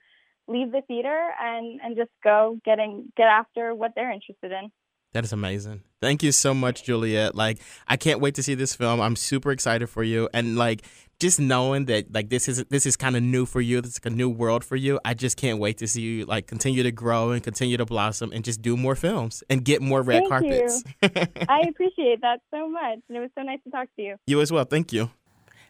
leave 0.48 0.72
the 0.72 0.82
theater 0.88 1.20
and 1.42 1.82
and 1.84 1.98
just 1.98 2.12
go 2.24 2.60
getting 2.64 3.12
get 3.18 3.28
after 3.28 3.74
what 3.76 3.92
they're 3.96 4.12
interested 4.12 4.52
in. 4.52 4.72
That 5.16 5.24
is 5.24 5.32
amazing. 5.32 5.82
Thank 6.02 6.24
you 6.24 6.34
so 6.34 6.54
much, 6.54 6.84
Juliet. 6.84 7.36
Like, 7.36 7.60
I 7.88 7.96
can't 7.96 8.20
wait 8.20 8.36
to 8.36 8.44
see 8.44 8.54
this 8.54 8.76
film. 8.76 9.00
I'm 9.00 9.16
super 9.16 9.52
excited 9.52 9.88
for 9.88 10.04
you, 10.04 10.28
and 10.34 10.58
like, 10.58 10.82
just 11.22 11.40
knowing 11.40 11.86
that 11.86 12.14
like 12.14 12.28
this 12.28 12.50
is 12.50 12.66
this 12.66 12.86
is 12.86 12.98
kind 12.98 13.16
of 13.16 13.24
new 13.24 13.46
for 13.46 13.62
you. 13.62 13.80
This 13.80 13.92
is 13.92 14.00
like 14.04 14.12
a 14.12 14.14
new 14.14 14.28
world 14.28 14.66
for 14.66 14.76
you. 14.76 15.00
I 15.06 15.14
just 15.14 15.38
can't 15.38 15.58
wait 15.58 15.78
to 15.78 15.88
see 15.88 16.02
you 16.02 16.26
like 16.26 16.48
continue 16.48 16.84
to 16.84 16.92
grow 16.92 17.32
and 17.32 17.42
continue 17.42 17.78
to 17.78 17.86
blossom 17.86 18.34
and 18.34 18.44
just 18.44 18.62
do 18.62 18.76
more 18.76 18.94
films 18.94 19.42
and 19.50 19.64
get 19.64 19.82
more 19.82 20.02
red 20.02 20.24
Thank 20.28 20.30
carpets. 20.30 20.84
I 21.48 21.62
appreciate 21.62 22.20
that 22.20 22.42
so 22.54 22.68
much, 22.68 23.00
and 23.08 23.18
it 23.18 23.22
was 23.22 23.30
so 23.38 23.44
nice 23.44 23.60
to 23.64 23.72
talk 23.72 23.88
to 23.96 24.02
you. 24.02 24.18
you 24.28 24.42
as 24.42 24.52
well. 24.52 24.66
Thank 24.66 24.92
you. 24.92 25.12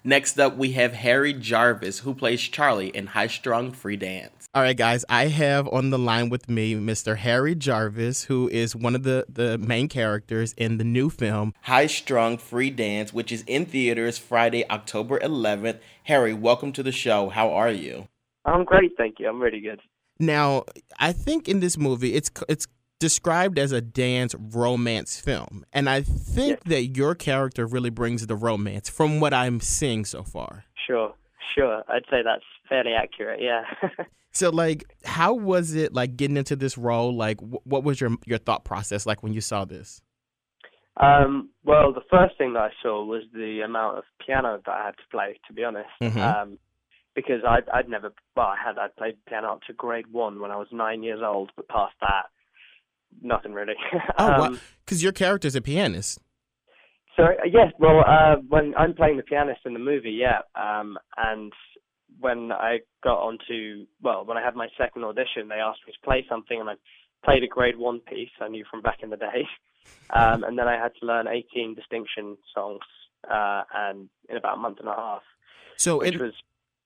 Next 0.07 0.39
up, 0.39 0.55
we 0.55 0.73
have 0.73 0.93
Harry 0.93 1.33
Jarvis, 1.33 1.97
who 1.97 2.13
plays 2.13 2.39
Charlie 2.39 2.89
in 2.89 3.07
High 3.07 3.25
Strung 3.25 3.71
Free 3.71 3.95
Dance. 3.95 4.45
All 4.53 4.61
right, 4.61 4.77
guys, 4.77 5.03
I 5.09 5.29
have 5.29 5.67
on 5.69 5.89
the 5.89 5.97
line 5.97 6.29
with 6.29 6.47
me 6.47 6.75
Mr. 6.75 7.17
Harry 7.17 7.55
Jarvis, 7.55 8.25
who 8.25 8.47
is 8.49 8.75
one 8.75 8.93
of 8.93 9.01
the, 9.01 9.25
the 9.27 9.57
main 9.57 9.87
characters 9.87 10.53
in 10.57 10.77
the 10.77 10.83
new 10.83 11.09
film 11.09 11.55
High 11.63 11.87
Strung 11.87 12.37
Free 12.37 12.69
Dance, 12.69 13.13
which 13.13 13.31
is 13.31 13.43
in 13.47 13.65
theaters 13.65 14.19
Friday, 14.19 14.63
October 14.69 15.17
11th. 15.17 15.79
Harry, 16.03 16.35
welcome 16.35 16.71
to 16.73 16.83
the 16.83 16.91
show. 16.91 17.29
How 17.29 17.49
are 17.49 17.71
you? 17.71 18.07
I'm 18.45 18.63
great, 18.63 18.91
thank 18.99 19.15
you. 19.17 19.27
I'm 19.27 19.41
really 19.41 19.61
good. 19.61 19.81
Now, 20.19 20.65
I 20.99 21.13
think 21.13 21.49
in 21.49 21.61
this 21.61 21.79
movie, 21.79 22.13
it's 22.13 22.29
it's 22.47 22.67
described 22.99 23.59
as 23.59 23.71
a 23.71 23.81
dance 23.81 24.33
romance 24.39 25.19
film, 25.19 25.65
and 25.73 25.89
I 25.89 26.01
think 26.01 26.63
that 26.65 26.83
your 26.97 27.15
character 27.15 27.65
really 27.65 27.89
brings 27.89 28.25
the 28.27 28.35
romance 28.35 28.89
from 28.89 29.19
what 29.19 29.33
I'm 29.33 29.59
seeing 29.59 30.05
so 30.05 30.23
far. 30.23 30.65
Sure, 30.87 31.13
sure. 31.55 31.83
I'd 31.89 32.03
say 32.09 32.21
that's 32.23 32.43
fairly 32.69 32.93
accurate. 32.93 33.41
Yeah. 33.41 33.63
So, 34.31 34.49
like, 34.49 34.83
how 35.05 35.33
was 35.33 35.75
it 35.75 35.93
like 35.93 36.17
getting 36.17 36.35
into 36.35 36.57
this 36.57 36.77
role? 36.77 37.15
Like, 37.15 37.39
wh- 37.39 37.65
what 37.65 37.85
was 37.85 38.01
your 38.01 38.17
your 38.25 38.37
thought 38.37 38.65
process 38.65 39.05
like 39.05 39.23
when 39.23 39.31
you 39.33 39.39
saw 39.39 39.63
this? 39.63 40.01
Um, 40.97 41.51
well, 41.63 41.93
the 41.93 42.01
first 42.11 42.37
thing 42.37 42.51
that 42.53 42.59
I 42.59 42.69
saw 42.83 43.01
was 43.05 43.23
the 43.33 43.61
amount 43.61 43.99
of 43.99 44.03
piano 44.25 44.59
that 44.65 44.71
I 44.71 44.85
had 44.87 44.97
to 44.97 45.03
play. 45.09 45.39
To 45.47 45.53
be 45.53 45.63
honest, 45.63 45.87
Mhm. 46.01 46.17
um, 46.17 46.59
because 47.15 47.45
I'd, 47.47 47.69
I'd 47.73 47.87
never, 47.87 48.11
well, 48.35 48.47
I 48.47 48.57
had 48.61 48.77
I'd 48.77 48.93
played 48.97 49.15
piano 49.25 49.53
up 49.53 49.61
to 49.67 49.73
grade 49.73 50.07
one 50.11 50.41
when 50.41 50.51
I 50.51 50.57
was 50.57 50.67
nine 50.73 51.01
years 51.01 51.21
old, 51.23 51.51
but 51.55 51.69
past 51.69 51.93
that, 52.01 52.25
nothing 53.21 53.53
really. 53.53 53.75
Oh, 54.17 54.43
um. 54.43 54.59
Because 54.85 55.01
your 55.03 55.11
character's 55.11 55.55
a 55.55 55.61
pianist. 55.61 56.19
So 57.15 57.23
uh, 57.23 57.45
yes, 57.45 57.71
well, 57.79 58.03
uh, 58.05 58.35
when 58.47 58.73
I'm 58.77 58.93
playing 58.93 59.17
the 59.17 59.23
pianist 59.23 59.61
in 59.65 59.73
the 59.73 59.79
movie, 59.79 60.11
yeah, 60.11 60.39
um, 60.55 60.97
and 61.17 61.51
when 62.19 62.51
I 62.51 62.79
got 63.03 63.19
onto, 63.19 63.85
well, 64.01 64.25
when 64.25 64.37
I 64.37 64.43
had 64.43 64.55
my 64.55 64.67
second 64.77 65.03
audition, 65.03 65.47
they 65.49 65.55
asked 65.55 65.79
me 65.87 65.93
to 65.93 66.05
play 66.05 66.25
something, 66.29 66.59
and 66.59 66.69
I 66.69 66.73
played 67.23 67.43
a 67.43 67.47
grade 67.47 67.77
one 67.77 67.99
piece 67.99 68.29
I 68.41 68.47
knew 68.47 68.65
from 68.69 68.81
back 68.81 68.99
in 69.01 69.09
the 69.09 69.17
day, 69.17 69.47
um, 70.11 70.43
and 70.43 70.57
then 70.57 70.67
I 70.67 70.73
had 70.73 70.91
to 70.99 71.05
learn 71.05 71.27
18 71.27 71.73
distinction 71.73 72.37
songs, 72.53 72.83
uh, 73.29 73.63
and 73.73 74.09
in 74.29 74.37
about 74.37 74.57
a 74.57 74.61
month 74.61 74.79
and 74.79 74.89
a 74.89 74.95
half, 74.95 75.21
So, 75.77 75.99
which 75.99 76.15
in, 76.15 76.21
was 76.21 76.33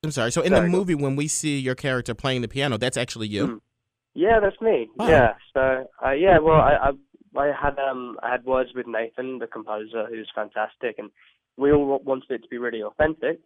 I'm 0.04 0.12
sorry. 0.12 0.32
So, 0.32 0.42
in 0.42 0.54
the 0.54 0.62
movie, 0.62 0.96
when 0.96 1.16
we 1.16 1.28
see 1.28 1.60
your 1.60 1.76
character 1.76 2.14
playing 2.14 2.42
the 2.42 2.48
piano, 2.48 2.78
that's 2.78 2.96
actually 2.96 3.28
you. 3.28 3.48
Mm. 3.48 3.60
Yeah, 4.20 4.42
that's 4.42 4.60
me. 4.60 4.90
Wow. 4.98 5.08
Yeah. 5.08 5.34
So 5.54 5.88
uh, 6.06 6.12
yeah, 6.12 6.40
well, 6.40 6.60
I, 6.60 6.92
I 6.92 7.40
I 7.40 7.52
had 7.56 7.80
um 7.80 8.18
I 8.22 8.32
had 8.32 8.44
words 8.44 8.72
with 8.76 8.86
Nathan, 8.86 9.40
the 9.40 9.48
composer, 9.48 10.08
who's 10.10 10.30
fantastic, 10.36 11.00
and 11.00 11.10
we 11.58 11.72
all 11.72 12.02
wanted 12.04 12.30
it 12.30 12.44
to 12.44 12.50
be 12.50 12.58
really 12.58 12.84
authentic, 12.84 13.40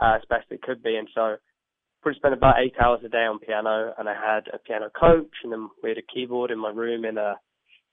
uh, 0.00 0.14
as 0.16 0.22
best 0.30 0.46
it 0.50 0.62
could 0.62 0.82
be, 0.82 0.96
and 0.96 1.08
so 1.14 1.36
we 2.06 2.14
spent 2.14 2.32
about 2.32 2.56
eight 2.58 2.72
hours 2.82 3.00
a 3.04 3.08
day 3.10 3.26
on 3.28 3.38
piano, 3.38 3.92
and 3.98 4.08
I 4.08 4.14
had 4.14 4.48
a 4.52 4.58
piano 4.58 4.88
coach, 4.88 5.34
and 5.42 5.52
then 5.52 5.68
we 5.82 5.90
had 5.90 5.98
a 5.98 6.12
keyboard 6.14 6.50
in 6.50 6.58
my 6.58 6.70
room 6.70 7.04
in 7.04 7.18
uh, 7.18 7.34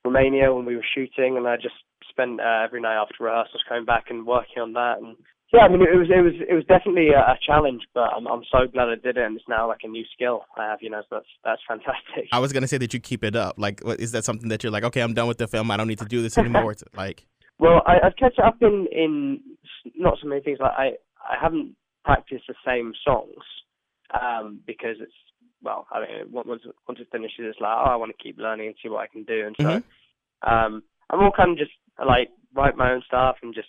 Romania 0.05 0.53
when 0.53 0.65
we 0.65 0.77
were 0.77 0.88
shooting, 0.95 1.35
and 1.35 1.45
I 1.47 1.57
just 1.57 1.75
spent 2.09 2.39
uh, 2.39 2.63
every 2.63 2.81
night 2.81 3.01
after 3.01 3.25
rehearsals 3.25 3.63
coming 3.67 3.85
back 3.85 4.05
and 4.09 4.25
working 4.25 4.61
on 4.61 4.73
that, 4.73 5.00
and 5.00 5.17
yeah, 5.53 5.62
I 5.62 5.67
mean 5.70 5.81
it 5.81 5.98
was 5.98 6.08
it 6.10 6.22
was 6.22 6.34
it 6.50 6.53
was 6.53 6.63
definitely 6.65 7.10
a, 7.10 7.20
a 7.20 7.38
challenge, 7.46 7.81
but 7.93 8.10
I'm 8.15 8.27
I'm 8.27 8.43
so 8.51 8.67
glad 8.72 8.89
I 8.89 8.96
did 8.96 9.17
it, 9.17 9.25
and 9.25 9.36
it's 9.36 9.48
now 9.48 9.67
like 9.67 9.81
a 9.84 9.88
new 9.88 10.03
skill 10.13 10.46
I 10.58 10.65
have, 10.70 10.79
you 10.81 10.89
know, 10.89 11.01
so 11.10 11.17
that's 11.17 11.25
that's 11.43 11.62
fantastic. 11.67 12.29
I 12.31 12.39
was 12.39 12.53
gonna 12.53 12.67
say 12.67 12.77
that 12.77 12.93
you 12.93 13.00
keep 13.00 13.24
it 13.24 13.36
up. 13.36 13.55
Like, 13.58 13.81
what, 13.84 14.00
is 14.00 14.12
that 14.13 14.24
something 14.25 14.50
that 14.50 14.63
you're 14.63 14.72
like, 14.72 14.84
okay, 14.86 15.01
I'm 15.01 15.13
done 15.13 15.27
with 15.27 15.38
the 15.38 15.48
film. 15.48 15.72
I 15.72 15.77
don't 15.77 15.88
need 15.88 16.00
to 16.00 16.05
do 16.05 16.22
this 16.22 16.38
anymore. 16.38 16.72
It's 16.72 16.84
like, 16.96 17.25
Well, 17.60 17.81
I, 17.86 17.98
I've 18.05 18.15
kept 18.15 18.38
it 18.39 18.46
up 18.46 18.58
in 18.62 18.88
in 18.91 19.41
not 19.96 20.17
so 20.22 20.27
many 20.27 20.41
things. 20.41 20.60
Like 20.60 20.74
I 20.77 20.86
I 21.22 21.36
haven't 21.41 21.75
practiced 22.05 22.46
the 22.48 22.55
same 22.65 22.93
songs 23.05 23.43
um, 24.20 24.60
because 24.65 24.98
it's 25.00 25.13
well, 25.63 25.86
I 25.91 26.00
mean, 26.01 26.31
once 26.31 26.62
once 26.88 27.00
it 27.00 27.08
finishes, 27.12 27.39
it's 27.39 27.60
like 27.62 27.75
oh, 27.75 27.89
I 27.91 27.96
want 27.96 28.12
to 28.17 28.24
keep 28.24 28.38
learning 28.39 28.67
and 28.67 28.75
see 28.81 28.89
what 28.89 29.01
I 29.01 29.08
can 29.08 29.24
do, 29.24 29.46
and 29.46 29.55
so 29.60 29.67
Mhm. 29.67 29.84
um, 30.50 30.84
I'm 31.10 31.20
all 31.20 31.31
kind 31.31 31.51
of 31.51 31.58
just 31.58 31.72
like 32.03 32.29
write 32.55 32.75
my 32.77 32.93
own 32.93 33.03
stuff 33.05 33.36
and 33.43 33.53
just 33.53 33.67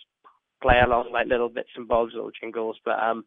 play 0.63 0.79
along 0.83 1.11
like 1.11 1.27
little 1.27 1.49
bits 1.49 1.69
and 1.75 1.87
bobs, 1.87 2.13
little 2.15 2.31
jingles. 2.41 2.77
But 2.83 2.97
um, 2.99 3.25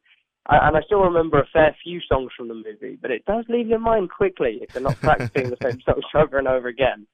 I, 0.49 0.69
and 0.69 0.77
I 0.77 0.81
still 0.83 1.01
remember 1.01 1.41
a 1.41 1.47
fair 1.53 1.77
few 1.83 2.01
songs 2.09 2.31
from 2.37 2.49
the 2.49 2.55
movie, 2.55 2.99
but 3.01 3.11
it 3.11 3.25
does 3.27 3.45
leave 3.49 3.69
your 3.69 3.79
mind 3.79 4.11
quickly 4.11 4.59
if 4.63 4.75
you're 4.75 4.83
not 4.83 4.97
practicing 4.97 5.51
the 5.51 5.57
same 5.63 5.81
songs 5.85 6.05
over 6.15 6.39
and 6.39 6.49
over 6.49 6.69
again. 6.69 7.07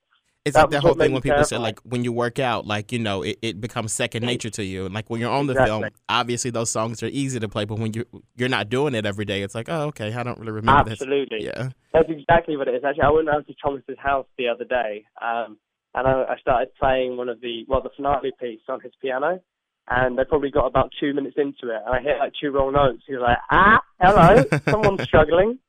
it's 0.44 0.54
That 0.54 0.62
like 0.62 0.70
that 0.70 0.82
whole 0.82 0.94
thing 0.94 1.12
when 1.12 1.22
people 1.22 1.44
say, 1.44 1.56
like, 1.56 1.80
when 1.80 2.04
you 2.04 2.12
work 2.12 2.38
out, 2.38 2.66
like, 2.66 2.92
you 2.92 2.98
know, 2.98 3.22
it, 3.22 3.38
it 3.42 3.60
becomes 3.60 3.92
second 3.92 4.24
nature 4.24 4.50
to 4.50 4.64
you. 4.64 4.84
And 4.84 4.94
like 4.94 5.08
when 5.08 5.20
you're 5.20 5.30
on 5.30 5.46
the 5.46 5.54
film, 5.54 5.84
obviously 6.08 6.50
those 6.50 6.70
songs 6.70 7.02
are 7.02 7.06
easy 7.06 7.40
to 7.40 7.48
play, 7.48 7.64
but 7.64 7.78
when 7.78 7.92
you 7.94 8.04
you're 8.36 8.50
not 8.50 8.68
doing 8.68 8.94
it 8.94 9.06
every 9.06 9.24
day, 9.24 9.42
it's 9.42 9.54
like, 9.54 9.68
oh, 9.68 9.88
okay, 9.88 10.12
I 10.12 10.22
don't 10.22 10.38
really 10.38 10.52
remember 10.52 10.90
this. 10.90 11.00
Absolutely. 11.00 11.44
Yeah. 11.44 11.70
That's 11.92 12.10
exactly 12.10 12.56
what 12.56 12.68
it 12.68 12.74
is. 12.74 12.84
Actually, 12.84 13.02
I 13.04 13.10
went 13.10 13.28
round 13.28 13.46
to 13.46 13.54
Thomas's 13.62 13.98
house 13.98 14.26
the 14.36 14.48
other 14.48 14.64
day, 14.64 15.04
um, 15.20 15.58
and 15.94 16.06
I, 16.06 16.24
I 16.30 16.36
started 16.40 16.68
playing 16.78 17.16
one 17.16 17.28
of 17.28 17.40
the 17.40 17.64
well, 17.68 17.82
the 17.82 17.90
finale 17.96 18.32
piece 18.40 18.60
on 18.68 18.80
his 18.80 18.92
piano, 19.00 19.40
and 19.88 20.18
I 20.18 20.24
probably 20.24 20.50
got 20.50 20.66
about 20.66 20.90
two 20.98 21.12
minutes 21.14 21.36
into 21.36 21.74
it, 21.74 21.80
and 21.86 21.94
I 21.94 22.00
hit 22.00 22.18
like 22.18 22.32
two 22.40 22.50
wrong 22.50 22.72
notes. 22.72 23.02
He 23.06 23.14
was 23.14 23.22
like, 23.22 23.38
"Ah, 23.50 23.80
hello, 24.00 24.44
someone's 24.68 25.02
struggling." 25.08 25.58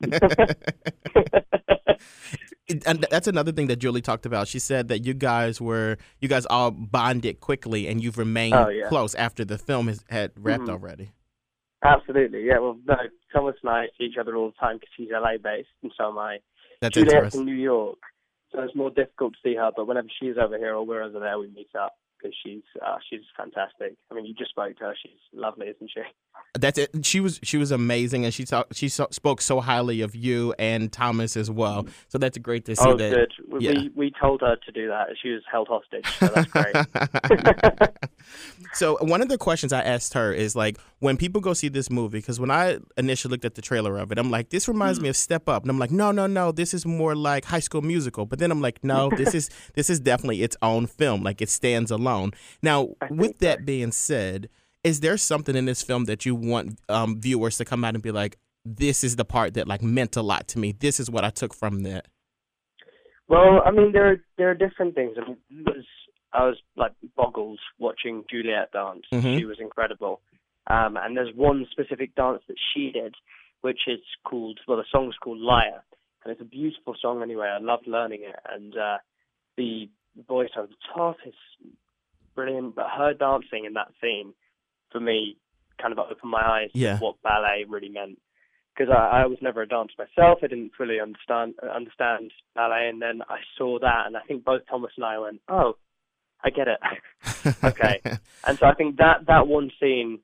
And 2.86 3.06
that's 3.10 3.28
another 3.28 3.52
thing 3.52 3.66
that 3.66 3.76
Julie 3.76 4.00
talked 4.00 4.24
about. 4.24 4.48
She 4.48 4.58
said 4.58 4.88
that 4.88 5.04
you 5.04 5.12
guys 5.12 5.60
were 5.60 5.98
you 6.18 6.28
guys 6.28 6.46
all 6.46 6.70
bonded 6.70 7.40
quickly, 7.40 7.86
and 7.88 8.02
you've 8.02 8.16
remained 8.16 8.54
Oh, 8.54 8.68
yeah. 8.68 8.88
close 8.88 9.14
after 9.14 9.44
the 9.44 9.58
film 9.58 9.86
has 9.88 10.02
had 10.08 10.32
wrapped 10.34 10.64
Mhm. 10.64 10.70
already. 10.70 11.10
Absolutely, 11.84 12.44
yeah. 12.46 12.58
Well, 12.58 12.78
no, 12.86 12.96
Thomas 13.34 13.56
and 13.62 13.70
I 13.70 13.88
see 13.98 14.04
each 14.04 14.16
other 14.18 14.34
all 14.34 14.46
the 14.48 14.56
time 14.56 14.76
because 14.78 14.88
he's 14.96 15.10
LA 15.10 15.36
based, 15.36 15.68
and 15.82 15.92
so 15.94 16.08
am 16.08 16.18
I. 16.18 16.38
That's 16.80 16.94
Juliet's 16.94 17.14
interesting. 17.14 17.40
in 17.42 17.46
New 17.46 17.54
York, 17.62 17.98
so 18.50 18.62
it's 18.62 18.74
more 18.74 18.90
difficult 18.90 19.34
to 19.34 19.38
see 19.46 19.54
her. 19.56 19.70
But 19.76 19.86
whenever 19.86 20.08
she's 20.18 20.38
over 20.38 20.56
here 20.56 20.74
or 20.74 20.86
we're 20.86 21.02
over 21.02 21.20
there, 21.20 21.38
we 21.38 21.48
meet 21.48 21.68
up 21.78 21.92
because 22.24 22.36
she's 22.44 22.62
uh, 22.84 22.96
she's 23.08 23.20
fantastic. 23.36 23.96
I 24.10 24.14
mean, 24.14 24.24
you 24.24 24.34
just 24.34 24.50
spoke 24.50 24.76
to 24.78 24.84
her; 24.84 24.96
she's 25.00 25.18
lovely, 25.32 25.66
isn't 25.68 25.90
she? 25.92 26.00
That's 26.58 26.78
it. 26.78 26.90
She 27.04 27.20
was 27.20 27.38
she 27.42 27.56
was 27.58 27.70
amazing, 27.70 28.24
and 28.24 28.32
she 28.32 28.44
talked 28.44 28.74
she 28.76 28.88
spoke 28.88 29.40
so 29.40 29.60
highly 29.60 30.00
of 30.00 30.14
you 30.14 30.54
and 30.58 30.90
Thomas 30.90 31.36
as 31.36 31.50
well. 31.50 31.86
So 32.08 32.18
that's 32.18 32.38
great 32.38 32.64
to 32.66 32.76
see 32.76 32.84
oh, 32.86 32.96
that. 32.96 33.12
good. 33.12 33.32
We, 33.48 33.66
yeah. 33.66 33.72
we 33.72 33.90
we 33.94 34.12
told 34.20 34.40
her 34.40 34.56
to 34.56 34.72
do 34.72 34.88
that. 34.88 35.08
She 35.20 35.30
was 35.30 35.42
held 35.50 35.68
hostage, 35.68 36.06
so 36.18 36.26
that's 36.28 36.50
great. 36.50 37.90
so 38.72 38.96
one 39.00 39.20
of 39.20 39.28
the 39.28 39.38
questions 39.38 39.72
I 39.72 39.82
asked 39.82 40.14
her 40.14 40.32
is 40.32 40.56
like 40.56 40.78
when 41.00 41.16
people 41.16 41.40
go 41.40 41.52
see 41.52 41.68
this 41.68 41.90
movie 41.90 42.18
because 42.18 42.40
when 42.40 42.50
I 42.50 42.78
initially 42.96 43.32
looked 43.32 43.44
at 43.44 43.54
the 43.54 43.62
trailer 43.62 43.98
of 43.98 44.12
it, 44.12 44.18
I'm 44.18 44.30
like 44.30 44.50
this 44.50 44.68
reminds 44.68 44.98
Hmm. 44.98 45.04
me 45.04 45.08
of 45.10 45.16
Step 45.16 45.48
Up, 45.48 45.62
and 45.62 45.70
I'm 45.70 45.78
like 45.78 45.90
no 45.90 46.12
no 46.12 46.26
no 46.26 46.52
this 46.52 46.72
is 46.72 46.86
more 46.86 47.14
like 47.14 47.44
High 47.44 47.60
School 47.60 47.82
Musical, 47.82 48.26
but 48.26 48.38
then 48.38 48.50
I'm 48.50 48.60
like 48.60 48.82
no 48.82 49.10
this 49.10 49.34
is 49.34 49.50
this 49.74 49.90
is 49.90 50.00
definitely 50.00 50.42
its 50.42 50.56
own 50.62 50.86
film 50.86 51.22
like 51.22 51.42
it 51.42 51.50
stands 51.50 51.90
alone. 51.90 52.13
Now 52.62 52.90
with 53.10 53.38
that 53.38 53.60
so. 53.60 53.64
being 53.64 53.92
said, 53.92 54.48
is 54.82 55.00
there 55.00 55.16
something 55.16 55.56
in 55.56 55.64
this 55.64 55.82
film 55.82 56.04
that 56.04 56.26
you 56.26 56.34
want 56.34 56.78
um, 56.88 57.20
viewers 57.20 57.56
to 57.58 57.64
come 57.64 57.84
out 57.84 57.94
and 57.94 58.02
be 58.02 58.10
like 58.10 58.36
this 58.64 59.04
is 59.04 59.16
the 59.16 59.24
part 59.24 59.54
that 59.54 59.68
like 59.68 59.82
meant 59.82 60.16
a 60.16 60.22
lot 60.22 60.48
to 60.48 60.58
me. 60.58 60.72
This 60.72 60.98
is 60.98 61.10
what 61.10 61.24
I 61.24 61.30
took 61.30 61.54
from 61.54 61.82
that. 61.82 62.06
well, 63.28 63.62
I 63.64 63.70
mean, 63.70 63.92
there 63.92 64.10
are 64.10 64.16
there 64.38 64.50
are 64.50 64.54
different 64.54 64.94
things. 64.94 65.16
I 65.20 65.28
mean, 65.28 65.38
was 65.66 65.84
I 66.32 66.44
was 66.46 66.56
like 66.76 66.92
boggled 67.16 67.60
watching 67.78 68.24
Juliet 68.30 68.72
dance. 68.72 69.04
Mhm. 69.12 69.38
She 69.38 69.44
was 69.44 69.58
incredible. 69.60 70.20
Um, 70.66 70.96
and 70.96 71.16
there's 71.16 71.34
one 71.34 71.66
specific 71.70 72.14
dance 72.14 72.42
that 72.48 72.56
she 72.72 72.90
did, 72.90 73.14
which 73.60 73.80
is 73.86 74.00
called 74.24 74.58
well, 74.66 74.78
the 74.78 74.84
song's 74.90 75.16
called 75.22 75.38
Liar, 75.38 75.82
and 76.24 76.32
it's 76.32 76.40
a 76.40 76.44
beautiful 76.44 76.94
song 77.00 77.22
anyway. 77.22 77.48
I 77.48 77.58
loved 77.58 77.86
learning 77.86 78.22
it, 78.22 78.36
and 78.50 78.76
uh, 78.76 78.98
the 79.56 79.88
voice 80.26 80.50
over 80.56 80.68
the 80.68 80.74
top 80.94 81.16
is 81.26 81.34
brilliant. 82.34 82.74
But 82.74 82.86
her 82.96 83.14
dancing 83.14 83.64
in 83.64 83.74
that 83.74 83.92
scene, 84.00 84.34
for 84.92 85.00
me, 85.00 85.36
kind 85.80 85.92
of 85.92 85.98
opened 85.98 86.30
my 86.30 86.42
eyes 86.42 86.70
Yeah. 86.74 86.98
to 86.98 87.04
what 87.04 87.22
ballet 87.22 87.64
really 87.68 87.88
meant. 87.88 88.18
Because 88.76 88.92
I, 88.92 89.22
I 89.22 89.26
was 89.26 89.38
never 89.40 89.62
a 89.62 89.68
dancer 89.68 89.94
myself, 89.98 90.40
I 90.42 90.48
didn't 90.48 90.72
fully 90.76 90.98
understand 91.00 91.54
understand 91.60 92.32
ballet, 92.56 92.88
and 92.88 93.00
then 93.00 93.22
I 93.28 93.38
saw 93.56 93.78
that, 93.78 94.06
and 94.06 94.16
I 94.16 94.20
think 94.26 94.44
both 94.44 94.62
Thomas 94.68 94.90
and 94.96 95.04
I 95.06 95.18
went, 95.18 95.40
"Oh, 95.48 95.76
I 96.42 96.50
get 96.50 96.68
it." 96.68 96.80
Okay. 97.64 98.00
And 98.46 98.58
so 98.58 98.66
I 98.66 98.74
think 98.74 98.96
that 98.98 99.26
that 99.26 99.46
one 99.46 99.70
scene, 99.80 100.18